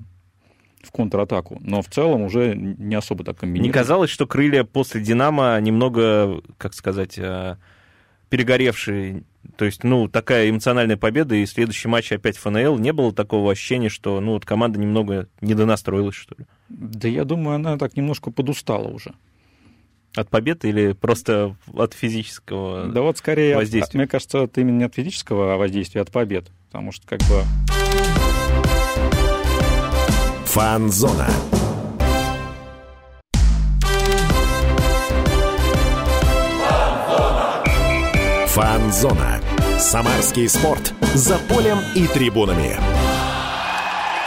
[0.83, 3.69] в контратаку, но в целом уже не особо так комбинировали.
[3.69, 7.57] Не казалось, что крылья после «Динамо» немного, как сказать, э,
[8.29, 9.25] перегоревшие.
[9.57, 12.79] То есть, ну, такая эмоциональная победа, и следующий матч опять ФНЛ.
[12.79, 16.47] Не было такого ощущения, что, ну, вот команда немного недонастроилась, что ли?
[16.69, 19.15] Да я думаю, она так немножко подустала уже.
[20.17, 23.91] От победы или просто от физического Да вот скорее, воздействия?
[23.91, 26.47] От, мне кажется, это именно не от физического воздействия, а от побед.
[26.71, 27.43] Потому что как бы...
[30.47, 31.29] Фан-зона.
[38.57, 39.39] Фан-зона.
[39.79, 40.95] Самарский спорт.
[41.13, 42.79] За полем и трибунами.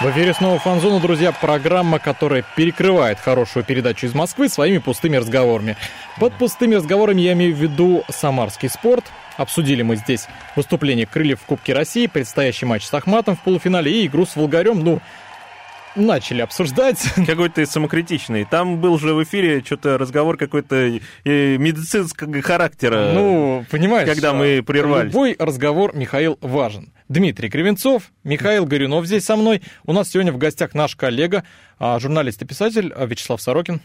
[0.01, 5.77] В эфире снова «Фанзона», друзья, программа, которая перекрывает хорошую передачу из Москвы своими пустыми разговорами.
[6.19, 9.05] Под пустыми разговорами я имею в виду самарский спорт.
[9.35, 14.05] Обсудили мы здесь выступление Крыльев в Кубке России, предстоящий матч с Ахматом в полуфинале и
[14.05, 14.83] игру с Волгарем.
[14.83, 15.01] Ну,
[15.95, 17.01] начали обсуждать.
[17.27, 18.45] Какой-то самокритичный.
[18.45, 23.11] Там был же в эфире что-то разговор какой-то медицинского характера.
[23.13, 25.07] Ну, понимаешь, когда мы прервали.
[25.07, 26.91] Любой разговор, Михаил, важен.
[27.07, 29.61] Дмитрий Кривенцов, Михаил Горюнов здесь со мной.
[29.85, 31.43] У нас сегодня в гостях наш коллега,
[31.79, 33.81] а, журналист и писатель а, Вячеслав Сорокин.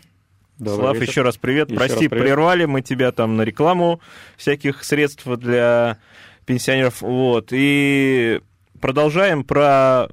[0.58, 1.10] Добрый Слав, вечер.
[1.10, 1.68] еще раз привет.
[1.68, 2.24] Еще Прости, раз привет.
[2.24, 4.00] прервали мы тебя там на рекламу
[4.36, 5.98] всяких средств для
[6.46, 7.00] пенсионеров.
[7.00, 7.48] Вот.
[7.50, 8.40] И
[8.80, 10.08] продолжаем про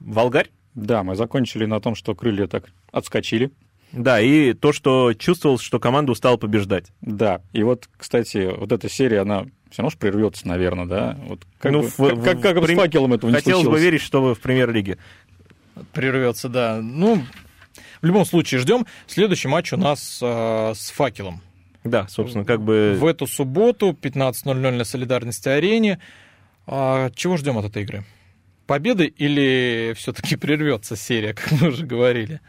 [0.00, 0.48] Волгарь.
[0.78, 3.50] Да, мы закончили на том, что крылья так отскочили.
[3.90, 6.92] Да, и то, что чувствовал, что команда устала побеждать.
[7.00, 11.18] Да, и вот, кстати, вот эта серия, она все равно прервется, наверное, да?
[11.26, 13.80] Вот как ну, бы, в, как, как, как в, с факелом этого не Хотелось случилось.
[13.80, 14.98] бы верить, что в премьер-лиге.
[15.92, 16.80] Прервется, да.
[16.80, 17.24] Ну,
[18.00, 18.86] В любом случае, ждем.
[19.06, 21.40] Следующий матч у нас э, с факелом.
[21.82, 22.96] Да, собственно, как бы...
[22.98, 25.98] В эту субботу, 15.00 на Солидарности арене.
[26.66, 28.04] А, чего ждем от этой игры?
[28.68, 32.42] Победы или все-таки прервется серия, как мы уже говорили?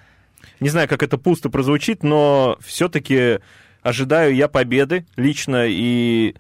[0.60, 3.40] Не знаю, как это пусто прозвучит, но все-таки
[3.82, 6.36] ожидаю я победы лично и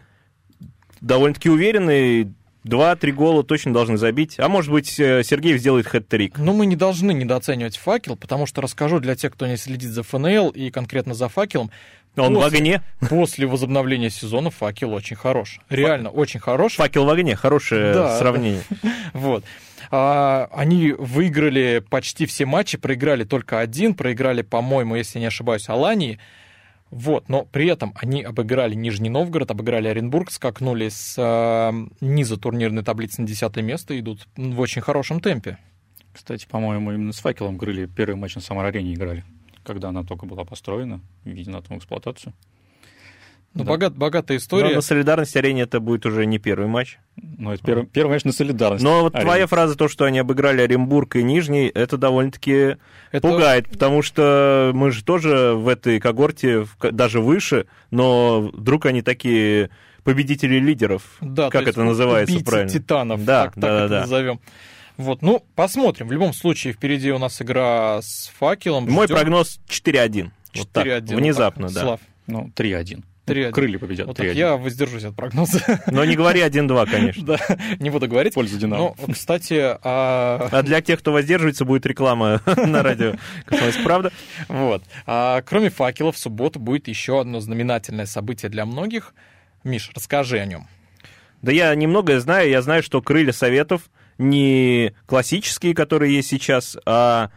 [0.99, 2.33] довольно-таки уверенный.
[2.65, 4.37] Два-три гола точно должны забить.
[4.37, 6.33] А может быть, э, Сергей сделает хэт-трик.
[6.37, 10.03] Но мы не должны недооценивать факел, потому что расскажу для тех, кто не следит за
[10.03, 11.71] ФНЛ и конкретно за факелом.
[12.17, 12.81] Он в огне.
[13.07, 15.61] После возобновления сезона факел очень хорош.
[15.69, 16.73] Реально очень хорош.
[16.75, 18.63] Факел в огне, хорошее Да, сравнение.
[19.13, 19.45] Вот.
[19.91, 26.19] А, они выиграли почти все матчи, проиграли только один, проиграли, по-моему, если не ошибаюсь, Алании.
[26.91, 32.83] Вот, но при этом они обыграли Нижний Новгород, обыграли Оренбург, скакнули с э, низа турнирной
[32.83, 35.59] таблицы на 10 место и идут в очень хорошем темпе.
[36.13, 39.23] Кстати, по-моему, именно с факелом крылья первый матч на Самар-арене играли,
[39.63, 42.33] когда она только была построена, введена там в эксплуатацию.
[43.55, 43.69] Ну, Да.
[43.71, 44.75] богат- богатая Но история.
[44.75, 46.99] на солидарности арене это будет уже не первый матч.
[47.15, 48.83] Но это первый, первый матч на солидарность.
[48.83, 52.77] Но вот твоя фраза, то, что они обыграли Оренбург и Нижний, это довольно-таки
[53.12, 59.01] Это- пугает, потому что мы же тоже в этой когорте даже выше, но вдруг они
[59.01, 59.71] такие
[60.03, 61.01] победители лидеров.
[61.19, 62.69] Да, как это называется правильно?
[62.69, 63.99] титанов, Да, так, да, так да, это да.
[64.01, 64.39] назовем.
[64.97, 66.07] Вот, ну, посмотрим.
[66.07, 68.89] В любом случае, впереди у нас игра с факелом.
[68.91, 69.15] Мой Ждем.
[69.15, 70.31] прогноз 4-1.
[70.55, 71.15] Вот так, 4-1.
[71.17, 71.75] внезапно, так.
[71.75, 71.81] да.
[71.81, 73.03] Слав, Ну, 3-1.
[73.29, 73.51] 3-1.
[73.51, 74.33] Крылья победят вот так 3-1.
[74.33, 75.61] я воздержусь от прогноза.
[75.87, 77.23] Но не говори 1-2, конечно.
[77.25, 77.37] Да,
[77.79, 78.33] не буду говорить.
[78.33, 78.95] В пользу «Динамо».
[78.97, 83.13] Ну, кстати, а, А для тех, кто воздерживается, будет реклама на радио
[83.45, 84.11] «Комсомольская правда».
[84.47, 84.83] вот.
[85.05, 89.13] А, кроме факелов, в субботу будет еще одно знаменательное событие для многих.
[89.63, 90.67] Миш, расскажи о нем.
[91.41, 92.49] Да я немного знаю.
[92.49, 93.83] Я знаю, что крылья советов
[94.17, 97.29] не классические, которые есть сейчас, а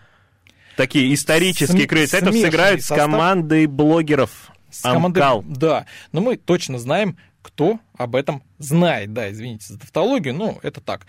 [0.76, 2.98] такие исторические См- крылья советов сыграют с состав.
[3.10, 4.50] командой блогеров.
[4.72, 5.42] С командой-.
[5.44, 9.12] Да, но мы точно знаем, кто об этом знает.
[9.12, 11.06] Да, извините за тавтологию, но это так.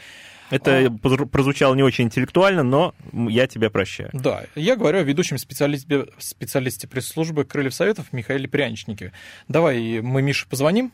[0.49, 1.26] Это А.
[1.26, 4.10] прозвучало не очень интеллектуально, но я тебя прощаю.
[4.13, 9.13] Да, я говорю о ведущем специалисте, специалисте пресс-службы Крыльев Советов Михаиле Пряничнике.
[9.47, 10.91] Давай мы Мише позвоним.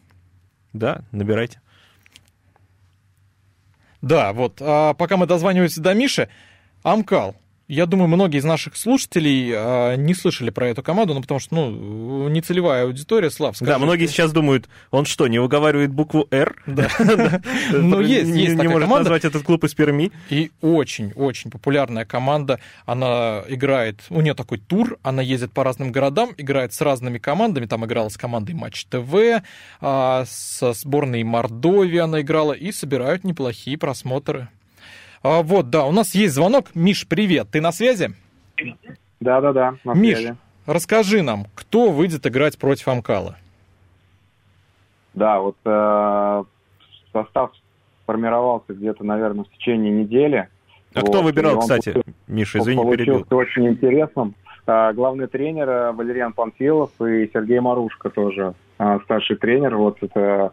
[0.72, 1.60] Да, набирайте.
[4.02, 4.62] Да, вот.
[4.62, 6.30] А пока мы дозваниваемся до Миши,
[6.84, 7.36] Амкал.
[7.70, 11.54] Я думаю, многие из наших слушателей а, не слышали про эту команду, ну, потому что,
[11.54, 16.28] ну, нецелевая аудитория, Слав, скажи, да, многие ты- сейчас думают, он что, не выговаривает букву
[16.32, 16.56] «Р»?
[16.66, 16.90] Да.
[17.72, 20.12] Ну, есть, Не- есть Не может назвать этот клуб из Перми.
[20.32, 22.60] И очень-очень популярная команда.
[22.88, 27.68] Она играет, у нее такой тур, она ездит по разным городам, играет с разными командами.
[27.68, 29.44] Там играла с командой Матч ТВ,
[29.80, 34.50] а, со сборной Мордовии она играла, и собирают неплохие просмотры.
[35.22, 36.68] А, вот, да, у нас есть звонок.
[36.76, 38.10] Миш, привет, ты на связи?
[39.20, 40.36] Да-да-да, на Миш, связи.
[40.66, 43.36] расскажи нам, кто выйдет играть против Амкала?
[45.14, 46.44] Да, вот э,
[47.12, 47.52] состав
[48.04, 50.48] сформировался где-то, наверное, в течение недели.
[50.94, 51.92] А Вот, кто выбирал, он кстати?
[51.94, 53.26] получил- Миша, извини, перебил.
[53.26, 54.36] получился очень интересным.
[54.66, 59.76] А, главный тренер э, Валериан Панфилов и Сергей Марушка тоже а, старший тренер.
[59.76, 60.52] Вот это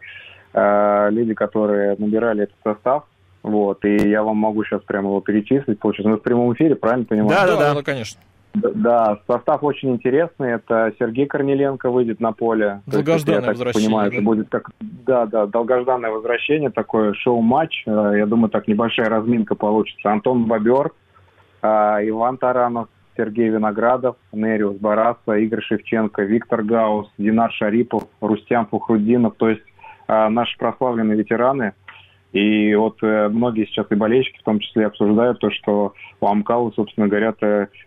[0.53, 3.05] э, люди, которые набирали этот состав.
[3.47, 5.79] Вот, и я вам могу сейчас прямо его перечислить.
[5.79, 7.29] Получается, мы в прямом эфире, правильно понимаю?
[7.29, 7.73] Да, да, да.
[7.73, 8.19] ну, конечно.
[8.53, 10.53] Да, состав очень интересный.
[10.53, 12.81] Это Сергей Корнеленко выйдет на поле.
[12.89, 17.13] То есть, Долгожданное я так возвращение, Понимаю, это будет как, да, да, долгожданное возвращение, такое
[17.13, 17.83] шоу-матч.
[17.85, 20.11] Э, Я думаю, так небольшая разминка получится.
[20.11, 20.91] Антон Бобер,
[21.61, 29.35] э, Иван Таранов, Сергей Виноградов, Нериус Бараса, Игорь Шевченко, Виктор Гаус, Динар Шарипов, Рустям Фухрудинов.
[29.37, 29.63] То есть
[30.07, 31.73] э, наши прославленные ветераны.
[32.33, 36.71] И вот э, многие сейчас и болельщики в том числе обсуждают то, что у Амкала,
[36.75, 37.33] собственно говоря,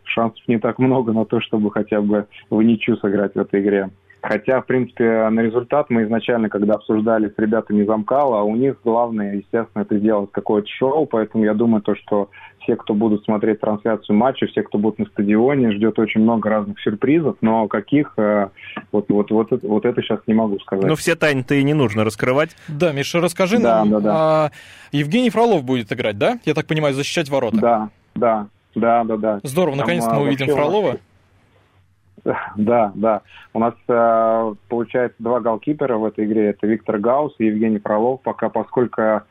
[0.05, 3.91] шансов не так много на то, чтобы хотя бы в ничью сыграть в этой игре.
[4.23, 8.77] Хотя, в принципе, на результат мы изначально, когда обсуждали с ребятами из Амкала, у них
[8.85, 12.29] главное, естественно, это сделать какое-то шоу, поэтому я думаю, то, что
[12.61, 16.79] все, кто будут смотреть трансляцию матча, все, кто будут на стадионе, ждет очень много разных
[16.81, 18.49] сюрпризов, но каких, э,
[18.93, 20.85] вот, вот, вот, это, вот это сейчас не могу сказать.
[20.85, 22.51] Ну, все тайны-то и не нужно раскрывать.
[22.69, 23.91] Да, Миша, расскажи Да, нам.
[23.91, 24.13] да, да.
[24.15, 24.51] а,
[24.93, 26.39] Евгений Фролов будет играть, да?
[26.45, 27.57] Я так понимаю, защищать ворота.
[27.57, 29.41] Да, да, да, да, да.
[29.43, 30.97] Здорово, наконец-то а, мы увидим вообще Фролова.
[32.57, 33.23] Да, да.
[33.53, 36.51] У нас э, получается два голкипера в этой игре.
[36.51, 38.23] Это Виктор Гаус и Евгений Фролов.
[38.23, 39.23] Пока, поскольку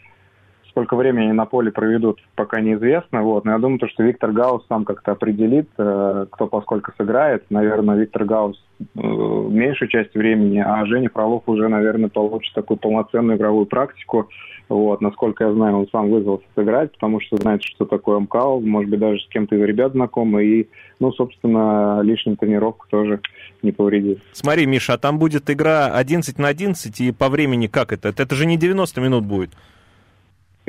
[0.80, 3.22] сколько времени на поле проведут, пока неизвестно.
[3.22, 3.44] Вот.
[3.44, 7.44] Но я думаю, что Виктор Гаус сам как-то определит, э, кто поскольку сыграет.
[7.50, 13.38] Наверное, Виктор Гаус э, меньшую часть времени, а Женя Фролов уже, наверное, получит такую полноценную
[13.38, 14.30] игровую практику.
[14.70, 18.90] Вот, насколько я знаю, он сам вызвался сыграть, потому что знает, что такое МКАУ, может
[18.90, 23.20] быть, даже с кем-то из ребят знакомы, и, ну, собственно, лишняя тренировка тоже
[23.64, 24.20] не повредит.
[24.32, 28.10] Смотри, Миша, а там будет игра 11 на 11, и по времени как это?
[28.10, 29.50] Это же не 90 минут будет.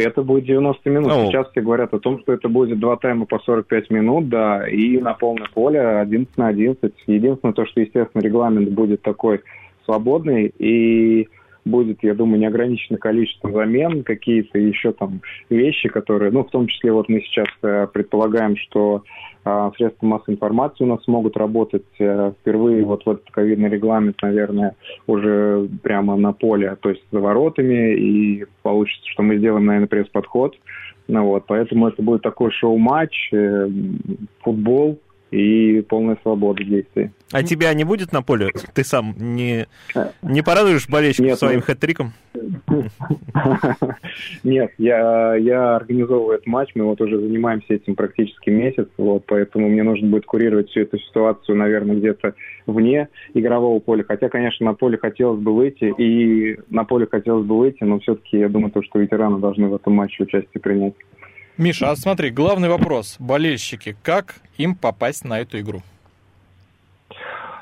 [0.02, 1.12] Это будет 90 минут.
[1.12, 1.26] Oh.
[1.26, 4.98] Сейчас все говорят о том, что это будет два тайма по 45 минут, да, и
[4.98, 6.92] на полное поле 11 на 11.
[7.06, 9.40] Единственное то, что, естественно, регламент будет такой
[9.84, 11.28] свободный, и
[11.64, 16.92] будет, я думаю, неограниченное количество замен, какие-то еще там вещи, которые, ну, в том числе
[16.92, 19.02] вот мы сейчас э, предполагаем, что
[19.44, 24.16] э, средства массовой информации у нас могут работать э, впервые вот в этот ковидный регламент,
[24.22, 24.74] наверное,
[25.06, 30.56] уже прямо на поле, то есть за воротами, и получится, что мы сделаем, наверное, пресс-подход.
[31.08, 33.68] Ну, вот, поэтому это будет такой шоу-матч, э,
[34.42, 37.10] футбол, и полная свобода действий.
[37.32, 38.50] А тебя не будет на поле?
[38.74, 39.66] Ты сам не,
[40.22, 41.72] не порадуешь болельщиков Нет, своим ну...
[41.72, 42.10] хэт-триком?
[44.44, 49.68] Нет, я, я организовываю этот матч, мы вот уже занимаемся этим практически месяц, вот, поэтому
[49.68, 52.34] мне нужно будет курировать всю эту ситуацию, наверное, где-то
[52.66, 54.04] вне игрового поля.
[54.06, 58.38] Хотя, конечно, на поле хотелось бы выйти, и на поле хотелось бы выйти, но все-таки
[58.38, 60.94] я думаю, то, что ветераны должны в этом матче участие принять.
[61.60, 63.16] Миша, а смотри, главный вопрос.
[63.18, 65.82] Болельщики, как им попасть на эту игру?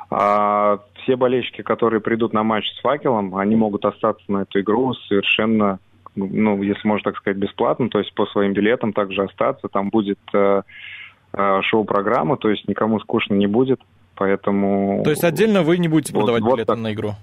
[0.09, 4.95] А, все болельщики, которые придут на матч с факелом, они могут остаться на эту игру
[5.09, 5.81] совершенно,
[6.15, 9.67] ну, если можно так сказать, бесплатно, то есть по своим билетам также остаться.
[9.67, 10.63] Там будет э,
[11.33, 13.81] э, шоу-программа, то есть никому скучно не будет,
[14.15, 15.03] поэтому...
[15.03, 17.15] То есть отдельно вы не будете продавать вот, билеты вот на игру?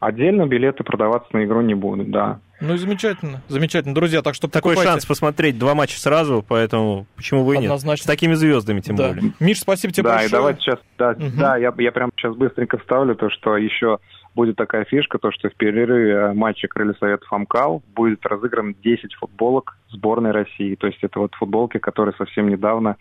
[0.00, 2.40] Отдельно билеты продаваться на игру не будут, да.
[2.60, 4.22] Ну и замечательно, замечательно, друзья.
[4.22, 4.92] Так что такой покупайте.
[4.92, 7.90] шанс посмотреть два матча сразу, поэтому почему вы Однозначно.
[7.90, 8.00] нет?
[8.00, 9.08] С такими звездами тем да.
[9.08, 9.32] более.
[9.40, 10.30] Миш, спасибо тебе да, большое.
[10.30, 11.38] Да, и давайте сейчас, да, угу.
[11.38, 13.98] да, я, я прямо сейчас быстренько вставлю то, что еще
[14.34, 19.76] будет такая фишка, то, что в перерыве матча Крылья Советов Амкал будет разыгран 10 футболок
[19.90, 20.76] сборной России.
[20.76, 22.96] То есть это вот футболки, которые совсем недавно,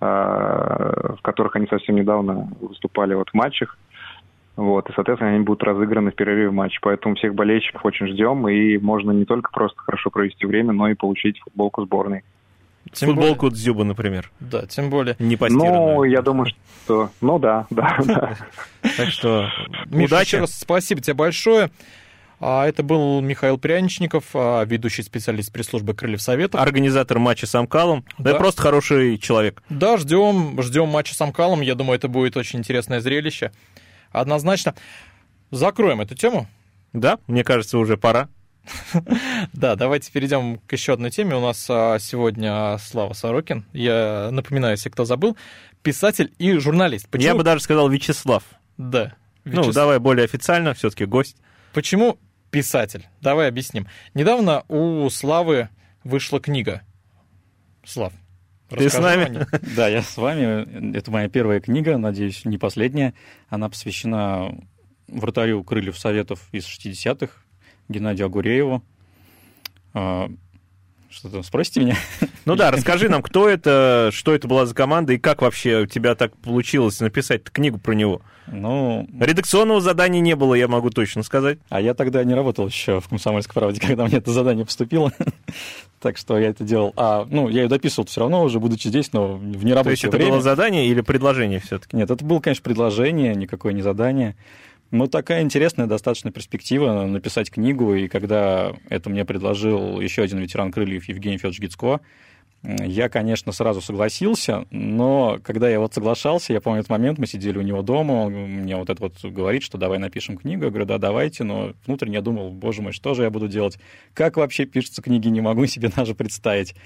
[0.00, 3.78] э, в которых они совсем недавно выступали вот в матчах.
[4.56, 6.78] Вот, и, соответственно, они будут разыграны в перерыве матча.
[6.80, 10.94] Поэтому всех болельщиков очень ждем, и можно не только просто хорошо провести время, но и
[10.94, 12.22] получить футболку сборной.
[12.92, 13.56] Тем Футболку более...
[13.56, 14.30] Дзюба, например.
[14.40, 15.16] Да, тем более.
[15.18, 15.96] Не постиранную.
[15.96, 16.46] Ну, я думаю,
[16.84, 17.10] что...
[17.20, 18.36] Ну да, да, да.
[18.96, 19.48] Так что,
[19.86, 20.28] Миша, удачи.
[20.28, 21.70] еще раз спасибо тебе большое.
[22.40, 26.60] А это был Михаил Пряничников, а, ведущий специалист пресс-службы Крыльев Совета.
[26.60, 28.04] Организатор матча с Амкалом.
[28.18, 28.32] Да.
[28.32, 29.62] да просто хороший человек.
[29.70, 31.62] Да, ждем, ждем матча с Амкалом.
[31.62, 33.50] Я думаю, это будет очень интересное зрелище
[34.14, 34.74] однозначно.
[35.50, 36.48] Закроем эту тему.
[36.92, 38.28] Да, мне кажется, уже пора.
[39.52, 41.36] Да, давайте перейдем к еще одной теме.
[41.36, 43.66] У нас а, сегодня Слава Сорокин.
[43.72, 45.36] Я напоминаю, если кто забыл,
[45.82, 47.08] писатель и журналист.
[47.08, 47.28] Почему?
[47.28, 48.42] Я бы даже сказал Вячеслав.
[48.78, 49.14] Да.
[49.44, 49.66] Вячеслав.
[49.66, 51.36] Ну, давай более официально, все-таки гость.
[51.72, 52.18] Почему
[52.50, 53.06] писатель?
[53.20, 53.86] Давай объясним.
[54.14, 55.68] Недавно у Славы
[56.04, 56.82] вышла книга.
[57.84, 58.12] Слав,
[58.68, 59.46] ты с нами?
[59.76, 60.96] Да, я с вами.
[60.96, 63.14] Это моя первая книга, надеюсь, не последняя.
[63.48, 64.58] Она посвящена
[65.08, 67.32] вратарю крыльев Советов из 60-х,
[67.88, 68.82] Геннадию Агурееву.
[71.14, 71.96] А, что-то спросите меня?
[72.44, 75.86] Ну да, расскажи нам, кто это, что это была за команда и как вообще у
[75.86, 78.22] тебя так получилось написать книгу про него.
[78.46, 81.58] Ну, редакционного задания не было, я могу точно сказать.
[81.70, 85.12] А я тогда не работал еще в «Комсомольской правде», когда мне это задание поступило.
[86.00, 86.92] так что я это делал.
[86.96, 89.84] А, ну, я ее дописывал все равно уже, будучи здесь, но в нерабочее время.
[89.84, 91.96] То есть это было задание или предложение все-таки?
[91.96, 94.36] Нет, это было, конечно, предложение, никакое не задание.
[94.94, 100.70] Ну, такая интересная достаточно перспектива написать книгу, и когда это мне предложил еще один ветеран
[100.70, 102.00] крыльев Евгений Федорович Гицко,
[102.62, 107.58] я, конечно, сразу согласился, но когда я вот соглашался, я помню этот момент, мы сидели
[107.58, 110.62] у него дома, он мне вот это вот говорит, что давай напишем книгу.
[110.62, 113.80] Я говорю, да, давайте, но внутренне я думал, боже мой, что же я буду делать?
[114.12, 116.76] Как вообще пишется книги, не могу себе даже представить.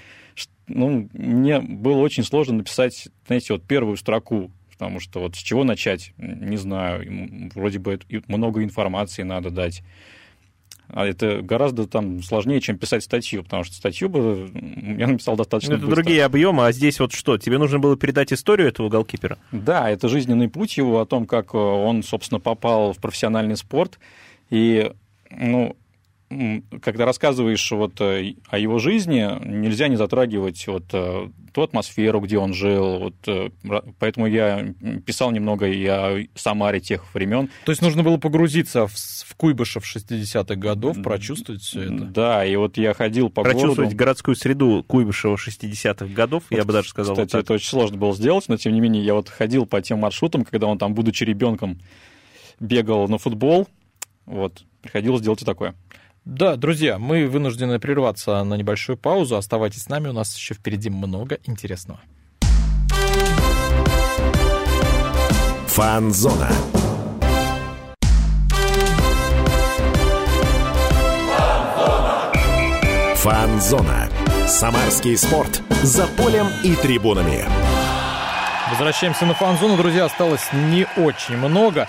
[0.66, 5.64] Ну, мне было очень сложно написать, знаете, вот первую строку, потому что вот с чего
[5.64, 9.82] начать, не знаю, вроде бы много информации надо дать.
[10.90, 14.50] А это гораздо там сложнее, чем писать статью, потому что статью бы
[14.96, 15.96] я написал достаточно Это быстро.
[15.96, 17.36] другие объемы, а здесь вот что?
[17.36, 19.36] Тебе нужно было передать историю этого голкипера?
[19.52, 23.98] Да, это жизненный путь его, о том, как э, он, собственно, попал в профессиональный спорт.
[24.48, 24.92] И,
[25.30, 25.76] ну,
[26.82, 32.38] когда рассказываешь вот э, о его жизни, нельзя не затрагивать вот э, ту атмосферу, где
[32.38, 32.98] он жил.
[32.98, 33.48] Вот, э,
[33.98, 34.74] поэтому я
[35.06, 37.48] писал немного и о Самаре тех времен.
[37.64, 42.04] То есть нужно было погрузиться в, в Куйбышев 60-х годов, прочувствовать все это.
[42.04, 43.96] Да, и вот я ходил по Прочувствовать городу.
[43.96, 47.14] городскую среду Куйбышева 60-х годов, я бы даже сказал.
[47.14, 47.44] вот Кстати, так.
[47.44, 50.44] это очень сложно было сделать, но тем не менее я вот ходил по тем маршрутам,
[50.44, 51.80] когда он там, будучи ребенком,
[52.60, 53.66] бегал на футбол.
[54.26, 55.74] Вот, приходилось делать и такое.
[56.28, 59.38] Да, друзья, мы вынуждены прерваться на небольшую паузу.
[59.38, 62.00] Оставайтесь с нами, у нас еще впереди много интересного.
[65.68, 66.50] Фанзона.
[73.16, 74.10] Фанзона.
[74.46, 75.62] Самарский спорт.
[75.82, 77.46] За полем и трибунами.
[78.68, 81.88] Возвращаемся на фан-зону, друзья, осталось не очень много.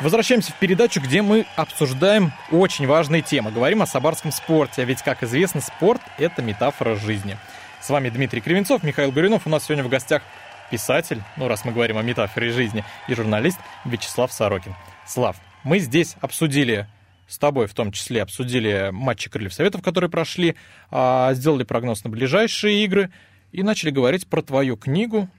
[0.00, 3.50] Возвращаемся в передачу, где мы обсуждаем очень важные темы.
[3.50, 7.36] Говорим о сабарском спорте, а ведь, как известно, спорт— это метафора жизни.
[7.80, 9.46] С вами Дмитрий Кривенцов, Михаил Горюнов.
[9.46, 10.22] У нас сегодня в гостях
[10.70, 14.74] писатель, ну, раз мы говорим о метафоре жизни, и журналист Вячеслав Сорокин.
[15.06, 16.88] Слав, мы здесь обсудили
[17.32, 20.54] с тобой в том числе обсудили матчи Крыльев Советов, которые прошли,
[20.90, 23.10] а, сделали прогноз на ближайшие игры
[23.52, 25.30] и начали говорить про твою книгу,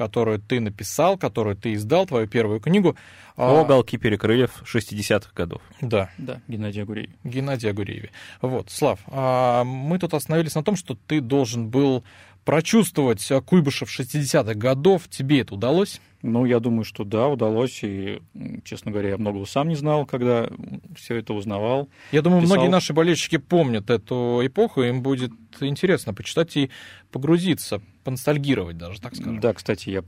[0.00, 2.96] которую ты написал, которую ты издал, твою первую книгу.
[3.36, 5.60] А, О голкипере Крыльев 60-х годов.
[5.82, 7.10] Да, Да, Геннадий Агуреев.
[7.22, 8.10] Геннадий Агурееве.
[8.40, 12.02] Вот, Слав, а, мы тут остановились на том, что ты должен был
[12.44, 15.08] прочувствовать а, Куйбышев 60-х годов.
[15.08, 16.00] Тебе это удалось?
[16.22, 17.80] Ну, я думаю, что да, удалось.
[17.82, 18.20] И,
[18.64, 20.48] честно говоря, я многого сам не знал, когда
[20.94, 21.88] все это узнавал.
[22.12, 22.56] Я думаю, Писал.
[22.56, 26.70] многие наши болельщики помнят эту эпоху, им будет интересно почитать и
[27.10, 29.40] погрузиться, поностальгировать даже, так скажем.
[29.40, 30.02] Да, кстати, я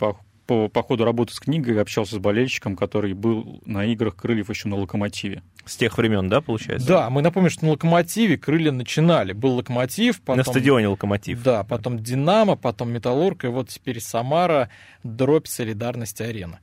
[0.53, 4.69] по, по, ходу работы с книгой общался с болельщиком, который был на играх Крыльев еще
[4.69, 5.43] на Локомотиве.
[5.65, 6.87] С тех времен, да, получается?
[6.87, 9.33] Да, мы напомним, что на Локомотиве крылья начинали.
[9.33, 10.39] Был Локомотив, потом...
[10.39, 11.43] На стадионе Локомотив.
[11.43, 14.69] Да, потом Динамо, потом Металлург, и вот теперь Самара,
[15.03, 16.61] дробь Солидарности Арена.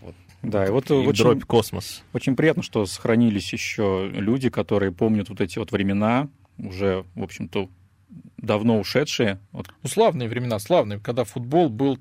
[0.00, 0.14] Вот.
[0.42, 2.02] Да, и вот И очень, дробь космос.
[2.12, 6.28] очень приятно, что сохранились еще люди, которые помнят вот эти вот времена,
[6.58, 7.68] уже, в общем-то,
[8.38, 9.38] давно ушедшие.
[9.52, 11.98] Вот, Ну, славные времена, славные, когда футбол был...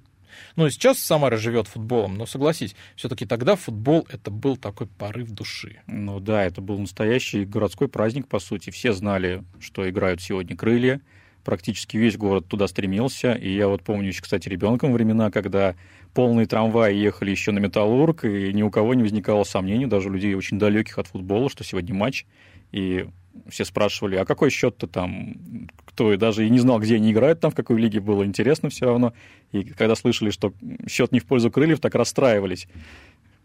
[0.55, 5.81] Ну, сейчас Самара живет футболом, но согласись, все-таки тогда футбол это был такой порыв души.
[5.87, 8.69] ну да, это был настоящий городской праздник, по сути.
[8.69, 11.01] Все знали, что играют сегодня крылья.
[11.43, 13.33] Практически весь город туда стремился.
[13.33, 15.75] И я вот помню еще, кстати, ребенком времена, когда
[16.13, 20.33] полные трамваи ехали еще на Металлург, и ни у кого не возникало сомнений, даже людей
[20.35, 22.25] очень далеких от футбола, что сегодня матч.
[22.71, 23.07] И
[23.47, 27.39] все спрашивали, а какой счет-то там, кто и даже и не знал, где они играют
[27.39, 29.13] там, в какой лиге, было интересно все равно.
[29.51, 30.53] И когда слышали, что
[30.87, 32.67] счет не в пользу крыльев, так расстраивались.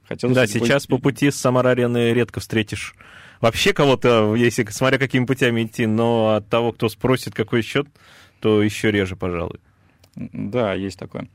[0.04, 2.94] Хотелось Да, сейчас по пути с Самара-арены редко встретишь
[3.40, 7.86] вообще кого-то, если смотря какими путями идти, но от того, кто спросит, какой счет,
[8.40, 9.60] то еще реже, пожалуй.
[10.16, 11.28] Да, есть такое.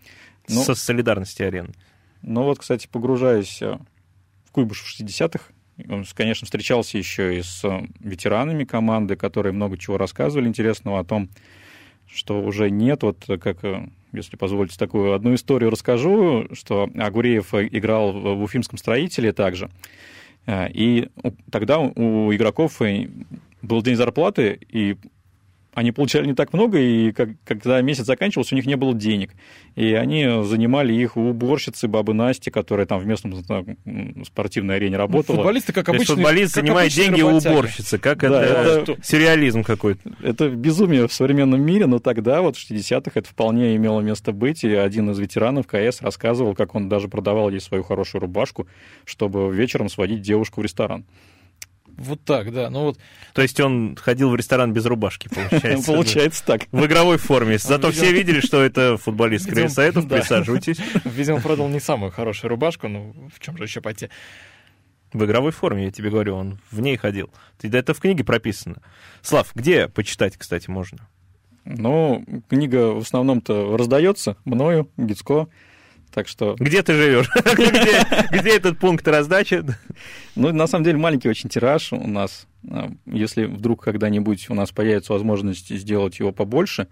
[0.48, 1.74] Ну, Со солидарности арены.
[2.22, 3.78] Ну вот, кстати, погружаясь э,
[4.46, 5.46] в Куйбышев 60-х,
[5.88, 11.04] он, конечно, встречался еще и с э, ветеранами команды, которые много чего рассказывали интересного о
[11.04, 11.30] том,
[12.08, 13.04] что уже нет.
[13.04, 18.78] Вот э, как, э, если позволите, такую одну историю расскажу, что Агуреев играл в Уфимском
[18.78, 19.70] строителе также.
[20.48, 21.10] И
[21.52, 22.82] тогда у игроков
[23.62, 24.98] был день зарплаты, и
[25.80, 29.32] они получали не так много, и как, когда месяц заканчивался, у них не было денег.
[29.76, 34.76] И они занимали их у уборщицы бабы Насти, которая там в местном там, м, спортивной
[34.76, 35.38] арене работала.
[35.38, 37.98] Футболисты, как обычно, футболист занимает деньги у уборщицы.
[37.98, 40.02] Как Да, это, это- сюрреализм какой-то.
[40.22, 44.64] Это безумие в современном мире, но тогда, вот в 60-х, это вполне имело место быть.
[44.64, 48.68] И один из ветеранов КС рассказывал, как он даже продавал ей свою хорошую рубашку,
[49.06, 51.06] чтобы вечером сводить девушку в ресторан.
[52.00, 52.70] Вот так, да.
[52.70, 53.00] Ну вот
[53.34, 55.92] То есть он ходил в ресторан без рубашки, получается.
[55.92, 56.62] Получается так.
[56.72, 57.58] В игровой форме.
[57.58, 60.08] Зато все видели, что это футболист Советов.
[60.08, 60.18] да.
[60.18, 60.78] Присаживайтесь.
[61.06, 64.10] Видимо, продал не самую хорошую рубашку, ну, в чем же еще пойти?
[65.12, 67.32] В игровой форме, я тебе говорю, он в ней ходил.
[67.58, 68.78] Ты- да Это в книге прописано.
[69.22, 71.08] Слав, где почитать, кстати, можно?
[71.66, 75.48] Ну, книга в основном-то раздается мною, Гицко.
[76.14, 77.30] Так что, Где ты живешь?
[77.46, 79.64] Где где этот пункт раздачи?
[80.36, 82.48] ну, на самом деле, маленький очень тираж у нас.
[82.70, 86.88] А, Если вдруг когда-нибудь у нас появится возможность сделать его побольше,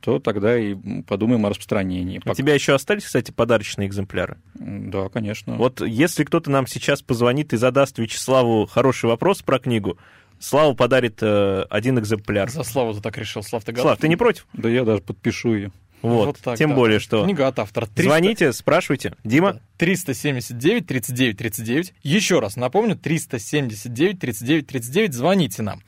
[0.00, 0.74] то тогда и
[1.06, 2.20] подумаем о распространении.
[2.24, 4.38] У тебя еще остались, кстати, подарочные экземпляры?
[4.54, 5.56] Да, конечно.
[5.56, 9.98] Вот если кто-то нам сейчас позвонит и задаст Вячеславу хороший вопрос про книгу,
[10.42, 12.48] Слава подарит э, один экземпляр.
[12.48, 14.46] За Славу ты так решил, Слав, ты Слав, ты не против?
[14.54, 15.70] Да я даже подпишу ее.
[16.02, 16.76] Вот, Вот так, тем да.
[16.76, 17.24] более, что...
[17.24, 17.86] Книга от автора.
[17.86, 19.14] 300 Звоните, спрашивайте.
[19.24, 19.60] Дима?
[19.78, 21.94] 379 39 39.
[22.02, 25.14] Еще раз напомню, 379 39 39.
[25.14, 25.82] Звоните нам.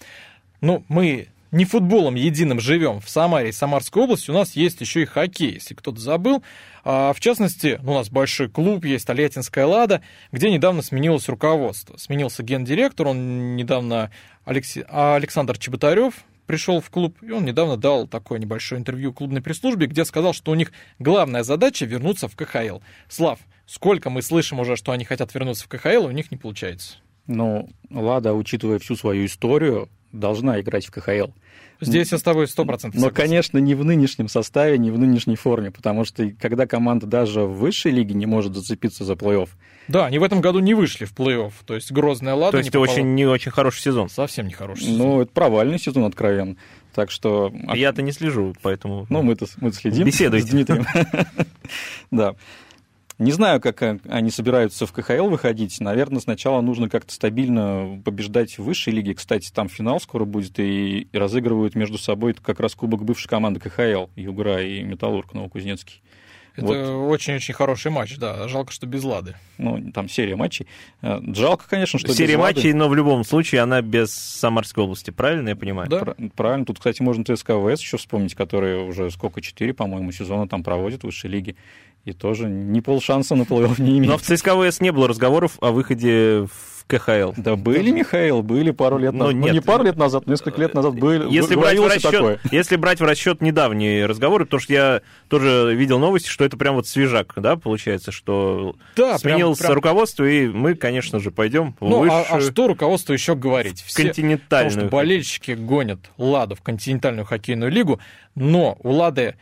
[0.61, 5.03] Ну, мы не футболом единым живем в Самаре и Самарской области, у нас есть еще
[5.03, 6.43] и хоккей, если кто-то забыл.
[6.83, 10.01] А, в частности, у нас большой клуб есть, Тольяттинская «Лада»,
[10.33, 11.99] где недавно сменилось руководство.
[11.99, 14.11] Сменился гендиректор, он недавно,
[14.47, 16.15] Алексе- а, Александр Чеботарев,
[16.53, 20.53] пришел в клуб, и он недавно дал такое небольшое интервью клубной пресс-службе, где сказал, что
[20.53, 22.81] у них главная задача вернуться в КХЛ.
[23.09, 26.99] Слав, сколько мы слышим уже, что они хотят вернуться в КХЛ, у них не получается.
[27.27, 31.33] Ну, Лада, учитывая всю свою историю, должна играть в КХЛ.
[31.83, 35.71] Здесь я с тобой 100% Но, конечно, не в нынешнем составе, не в нынешней форме,
[35.71, 39.49] потому что когда команда даже в высшей лиге не может зацепиться за плей-офф,
[39.89, 41.53] Да, они в этом году не вышли в плей-офф.
[41.67, 44.09] То есть Грозная Лада То не есть попала- очень, не очень хороший сезон.
[44.09, 44.99] совсем не хороший сезон.
[44.99, 46.57] ну, это провальный сезон откровенно.
[46.95, 47.51] Так что...
[47.75, 49.07] Я-то не слежу, поэтому...
[49.09, 50.47] Ну, мы-то мы следим Беседуйте.
[50.47, 50.87] с Дмитрием.
[52.11, 52.35] Да.
[53.23, 55.81] Не знаю, как э, они собираются в КХЛ выходить.
[55.81, 59.15] Наверное, сначала нужно как-то стабильно побеждать в высшей лиге.
[59.15, 64.07] Кстати, там финал скоро будет, и, разыгрывают между собой как раз кубок бывшей команды КХЛ,
[64.17, 66.03] Югра и Металлург Новокузнецкий.
[66.55, 66.77] Это вот.
[67.11, 68.47] очень-очень хороший матч, да.
[68.47, 69.37] Жалко, что без Лады.
[69.57, 70.67] Ну, там серия матчей.
[71.01, 72.55] Э, Жалко, конечно, что Серия без Лады.
[72.57, 75.89] матчей, но в любом случае она без Самарской области, правильно я понимаю?
[75.89, 76.01] Да.
[76.01, 76.67] Пра- Правильно.
[76.67, 81.03] Тут, кстати, можно ЦСКА ВС еще вспомнить, которые уже сколько, четыре, по-моему, сезона там проводят
[81.03, 81.57] в высшей лиге.
[82.05, 84.07] И тоже ни полшанса на плей-офф не имеет.
[84.11, 87.33] Но в ЦСКА ВС не было разговоров о выходе в КХЛ.
[87.37, 89.35] Да были, Михаил, были пару лет Но назад.
[89.37, 89.55] Ну, нет.
[89.55, 91.33] не пару лет назад, несколько лет назад были.
[91.33, 92.41] Если Г- брать, в расчет, такое.
[92.51, 96.75] если брать в расчет недавние разговоры, потому что я тоже видел новости, что это прям
[96.75, 101.77] вот свежак, да, получается, что Да, сменилось прям- прям- руководство, и мы, конечно же, пойдем
[101.79, 103.81] в Ну, а, а высшую что руководство еще говорить?
[103.81, 104.73] в Все, Потому континентальную.
[104.73, 108.01] что болельщики гонят Ладу в континентальную хоккейную лигу,
[108.35, 109.37] но у Лады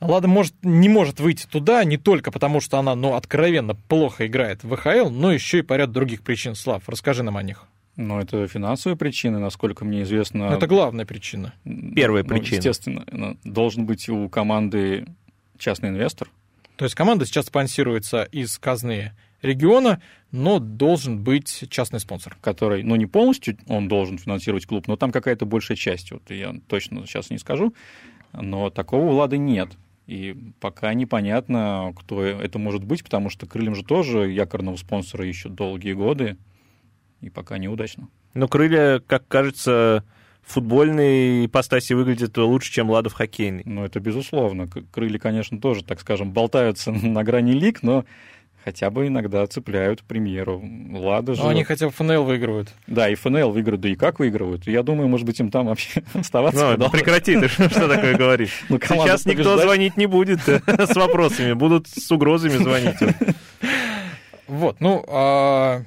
[0.00, 4.62] Лада может, не может выйти туда не только потому, что она, ну, откровенно плохо играет
[4.62, 6.54] в ВХЛ, но еще и по ряду других причин.
[6.54, 7.64] Слав, расскажи нам о них.
[7.96, 10.44] Ну, это финансовые причины, насколько мне известно.
[10.44, 11.52] Это главная причина.
[11.96, 12.56] Первая Ну, причина.
[12.56, 15.06] Естественно, ну, должен быть у команды
[15.58, 16.30] частный инвестор.
[16.76, 22.36] То есть команда сейчас спонсируется из казны региона, но должен быть частный спонсор.
[22.40, 26.54] который, ну, не полностью он должен финансировать клуб, но там какая-то большая часть, вот я
[26.68, 27.74] точно сейчас не скажу,
[28.32, 29.70] но такого у Лады нет.
[30.08, 35.54] И пока непонятно, кто это может быть, потому что Крыльям же тоже якорного спонсора ищут
[35.54, 36.38] долгие годы,
[37.20, 38.08] и пока неудачно.
[38.32, 40.02] Но крылья, как кажется,
[40.40, 43.64] футбольной ипостаси выглядят лучше, чем Лада в хоккейной.
[43.66, 44.66] Ну, это безусловно.
[44.66, 48.06] Крылья, конечно, тоже, так скажем, болтаются на грани лиг, но
[48.64, 50.62] хотя бы иногда цепляют премьеру.
[50.92, 51.42] Лада же...
[51.42, 52.68] Но они хотя бы ФНЛ выигрывают.
[52.86, 54.66] Да, и ФНЛ выиграют, да и как выигрывают.
[54.66, 58.62] Я думаю, может быть, им там вообще оставаться Ну, прекрати, ты что такое говоришь?
[58.68, 62.96] Ну, Сейчас никто звонить не будет э, с вопросами, будут с угрозами звонить.
[64.46, 65.82] Вот, ну, а,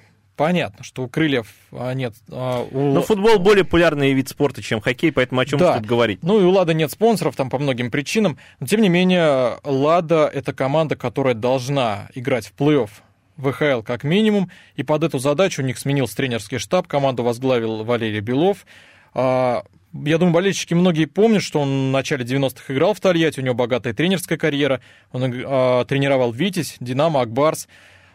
[0.46, 2.16] понятно, что у крыльев а, нет...
[2.32, 5.78] а, у- Но футбол более популярный вид спорта, чем хоккей, поэтому о чем Да.
[5.78, 6.24] тут говорить?
[6.24, 8.40] Ну и у Лада нет спонсоров там по многим причинам.
[8.60, 12.90] Но тем не менее, Лада это команда, которая должна играть в плей-офф
[13.38, 14.50] ВХЛ как минимум.
[14.76, 16.88] И под эту задачу у них сменился тренерский штаб.
[16.88, 18.66] Команду возглавил Валерий Белов.
[19.14, 19.64] А,
[19.94, 23.54] Я думаю, болельщики многие помнят, что он в начале 90-х играл в Тольятти, у него
[23.54, 24.82] богатая тренерская карьера.
[25.12, 27.68] Он а, тренировал Витязь, Динамо, Акбарс,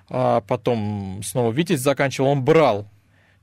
[0.08, 2.28] а потом снова Витязь заканчивал.
[2.28, 2.88] Он брал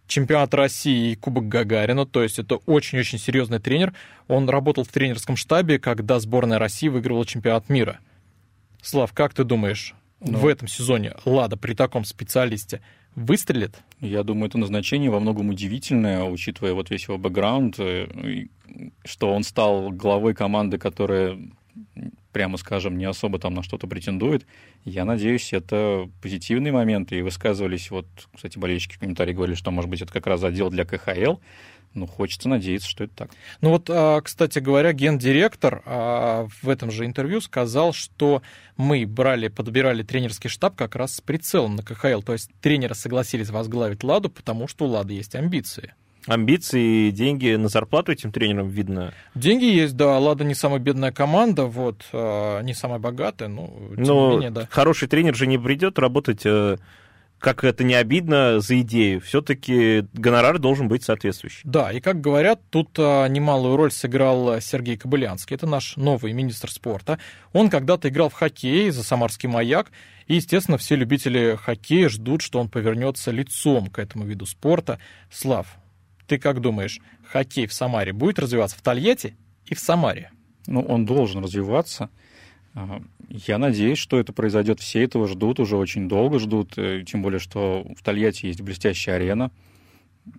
[0.08, 3.94] чемпионат России и Кубок Гагарина, то есть это очень-очень серьезный тренер.
[4.28, 8.00] Он работал в тренерском штабе, когда сборная России выигрывала чемпионат мира.
[8.82, 10.38] Слав, как ты думаешь, Ну.
[10.38, 12.82] в этом сезоне Лада при таком специалисте
[13.16, 13.76] выстрелит?
[14.02, 18.48] Я думаю, это назначение во многом удивительное, учитывая вот весь его бэкграунд, э,
[19.06, 21.38] что он стал главой команды, которая,
[22.32, 24.46] прямо скажем, не особо там на что-то претендует.
[24.86, 27.12] Я надеюсь, это позитивный момент.
[27.12, 30.70] И высказывались, вот, кстати, болельщики в комментарии говорили, что, может быть, это как раз отдел
[30.70, 31.38] для КХЛ.
[31.94, 33.32] Ну, хочется надеяться, что это так.
[33.62, 38.42] Ну вот, а, кстати говоря, гендиректор а, в этом же интервью сказал, что
[38.78, 42.22] мы брали, подбирали тренерский штаб как раз с прицелом на КХЛ.
[42.22, 45.94] То есть тренеры согласились возглавить Ладу, потому что у Лады есть амбиции.
[46.28, 49.14] Амбиции, деньги на зарплату этим тренерам видно.
[49.36, 54.04] Деньги есть, да, Лада не самая бедная команда, вот, а, не самая богатая, но тем
[54.04, 54.68] не Но менее, да.
[54.70, 56.78] хороший тренер же не придет работать, э,
[57.40, 59.20] как это не обидно, за идею.
[59.20, 61.60] Все-таки гонорар должен быть соответствующий.
[61.66, 65.58] Да, и как говорят, тут а, немалую роль сыграл Сергей Кобылянский.
[65.58, 67.20] Это наш новый министр спорта.
[67.52, 69.92] Он когда-то играл в хоккей за Самарский маяк.
[70.28, 75.00] И, естественно, все любители хоккея ждут, что он повернется лицом к этому виду спорта.
[75.30, 75.68] Слав,
[76.28, 80.32] ты как думаешь, хоккей в Самаре будет развиваться в Тольятти и в Самаре?
[80.68, 82.10] Ну, он должен развиваться.
[82.74, 84.80] А, Я надеюсь, что это произойдет.
[84.80, 86.74] Все этого ждут, уже очень долго ждут.
[86.78, 89.52] э, Тем более, что в Тольятти есть блестящая арена,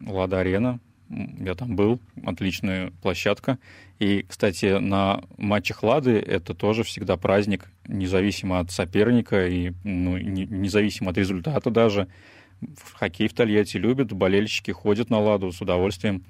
[0.07, 0.81] Лада-арена.
[1.11, 3.59] Я там был, отличная площадка.
[3.99, 10.47] И, кстати, на матчах Лады это тоже всегда праздник, независимо от соперника и ну, не-
[10.47, 12.09] независимо от результата даже.
[12.95, 16.25] Хоккей в Тольятти любят, болельщики ходят на Ладу с удовольствием.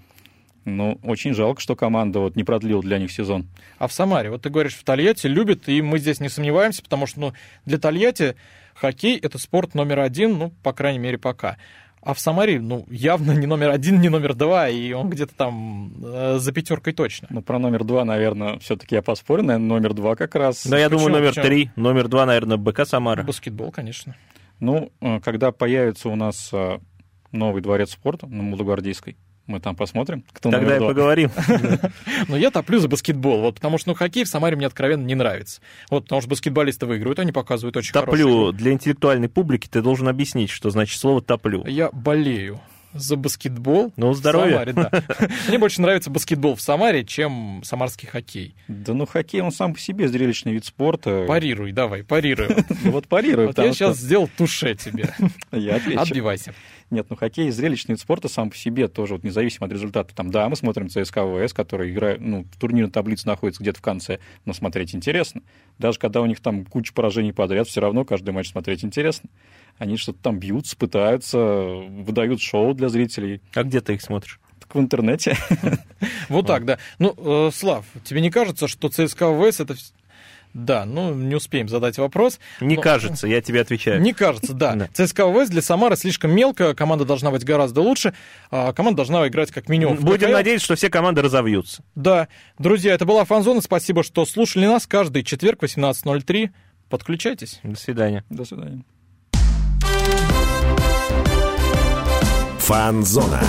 [0.64, 3.46] Ну, очень жалко, что команда вот не продлила для них сезон.
[3.78, 7.06] А в Самаре, вот ты говоришь, в Тольятти любят, и мы здесь не сомневаемся, потому
[7.06, 7.32] что ну,
[7.66, 8.36] для Тольятти
[8.74, 11.58] хоккей— это спорт номер один, ну, по крайней мере, пока.
[12.04, 15.90] А в Самаре, ну, явно не номер один, не номер два, и он где-то там
[16.04, 17.28] э, за пятеркой точно.
[17.30, 19.42] Ну, про номер два, наверное, все-таки я поспорю.
[19.42, 20.66] Наверное, номер два как раз.
[20.66, 21.06] Да, я Почему?
[21.06, 21.46] думаю, номер Почему?
[21.46, 21.70] три.
[21.76, 23.22] Номер два, наверное, БК Самара.
[23.22, 24.16] Баскетбол, конечно.
[24.60, 26.78] Ну, э, когда появится у нас э,
[27.32, 31.30] новый дворец спорта на Мулугвардейской, мы там посмотрим, кто Тогда и поговорим.
[32.28, 35.14] Но я топлю за баскетбол, вот, потому что ну, хоккей в Самаре мне откровенно не
[35.14, 35.60] нравится.
[35.90, 38.52] Вот, потому что баскетболисты выигрывают, они показывают очень Топлю.
[38.52, 41.66] Для интеллектуальной публики ты должен объяснить, что значит слово топлю.
[41.66, 42.60] Я болею
[42.94, 44.52] за баскетбол Ну, в здоровья.
[44.52, 44.90] Самаре, да.
[45.48, 48.54] Мне больше нравится баскетбол в Самаре, чем самарский хоккей.
[48.68, 51.24] Да ну, хоккей, он сам по себе зрелищный вид спорта.
[51.26, 52.48] Парируй, давай, парируй.
[52.84, 55.12] Ну, Вот парирую, Вот я сейчас сделал туше тебе.
[55.52, 56.00] Я отвечу.
[56.00, 56.54] Отбивайся.
[56.90, 60.14] Нет, ну хоккей зрелищный вид спорта сам по себе тоже, вот независимо от результата.
[60.14, 63.82] Там, да, мы смотрим ЦСКА ВС, который играет, ну, в турнирной таблице находится где-то в
[63.82, 65.42] конце, но смотреть интересно.
[65.78, 69.28] Даже когда у них там куча поражений подряд, все равно каждый матч смотреть интересно.
[69.78, 73.40] Они что-то там бьются, пытаются, выдают шоу для зрителей.
[73.54, 74.40] А где ты их смотришь?
[74.60, 75.36] Так в интернете.
[76.28, 76.78] Вот так, да.
[76.98, 79.74] Ну, э, Слав, тебе не кажется, что ЦСКА ВС это...
[80.52, 82.38] Да, ну, не успеем задать вопрос.
[82.60, 84.00] Не Но- кажется, я тебе отвечаю.
[84.00, 84.74] Не кажется, да.
[84.76, 84.88] Да.
[84.92, 88.14] ЦСКА ВС для Самары слишком мелко, команда должна быть гораздо лучше,
[88.50, 90.32] а команда должна играть как минимум в Будем КХЛ.
[90.36, 91.82] надеяться, что все команды разовьются.
[91.96, 92.28] Да.
[92.58, 93.60] Друзья, это была Фанзона.
[93.62, 96.50] Спасибо, что слушали нас каждый четверг в 18.03.
[96.88, 97.58] Подключайтесь.
[97.64, 98.24] До свидания.
[98.30, 98.84] До свидания.
[102.66, 103.42] Фанзона.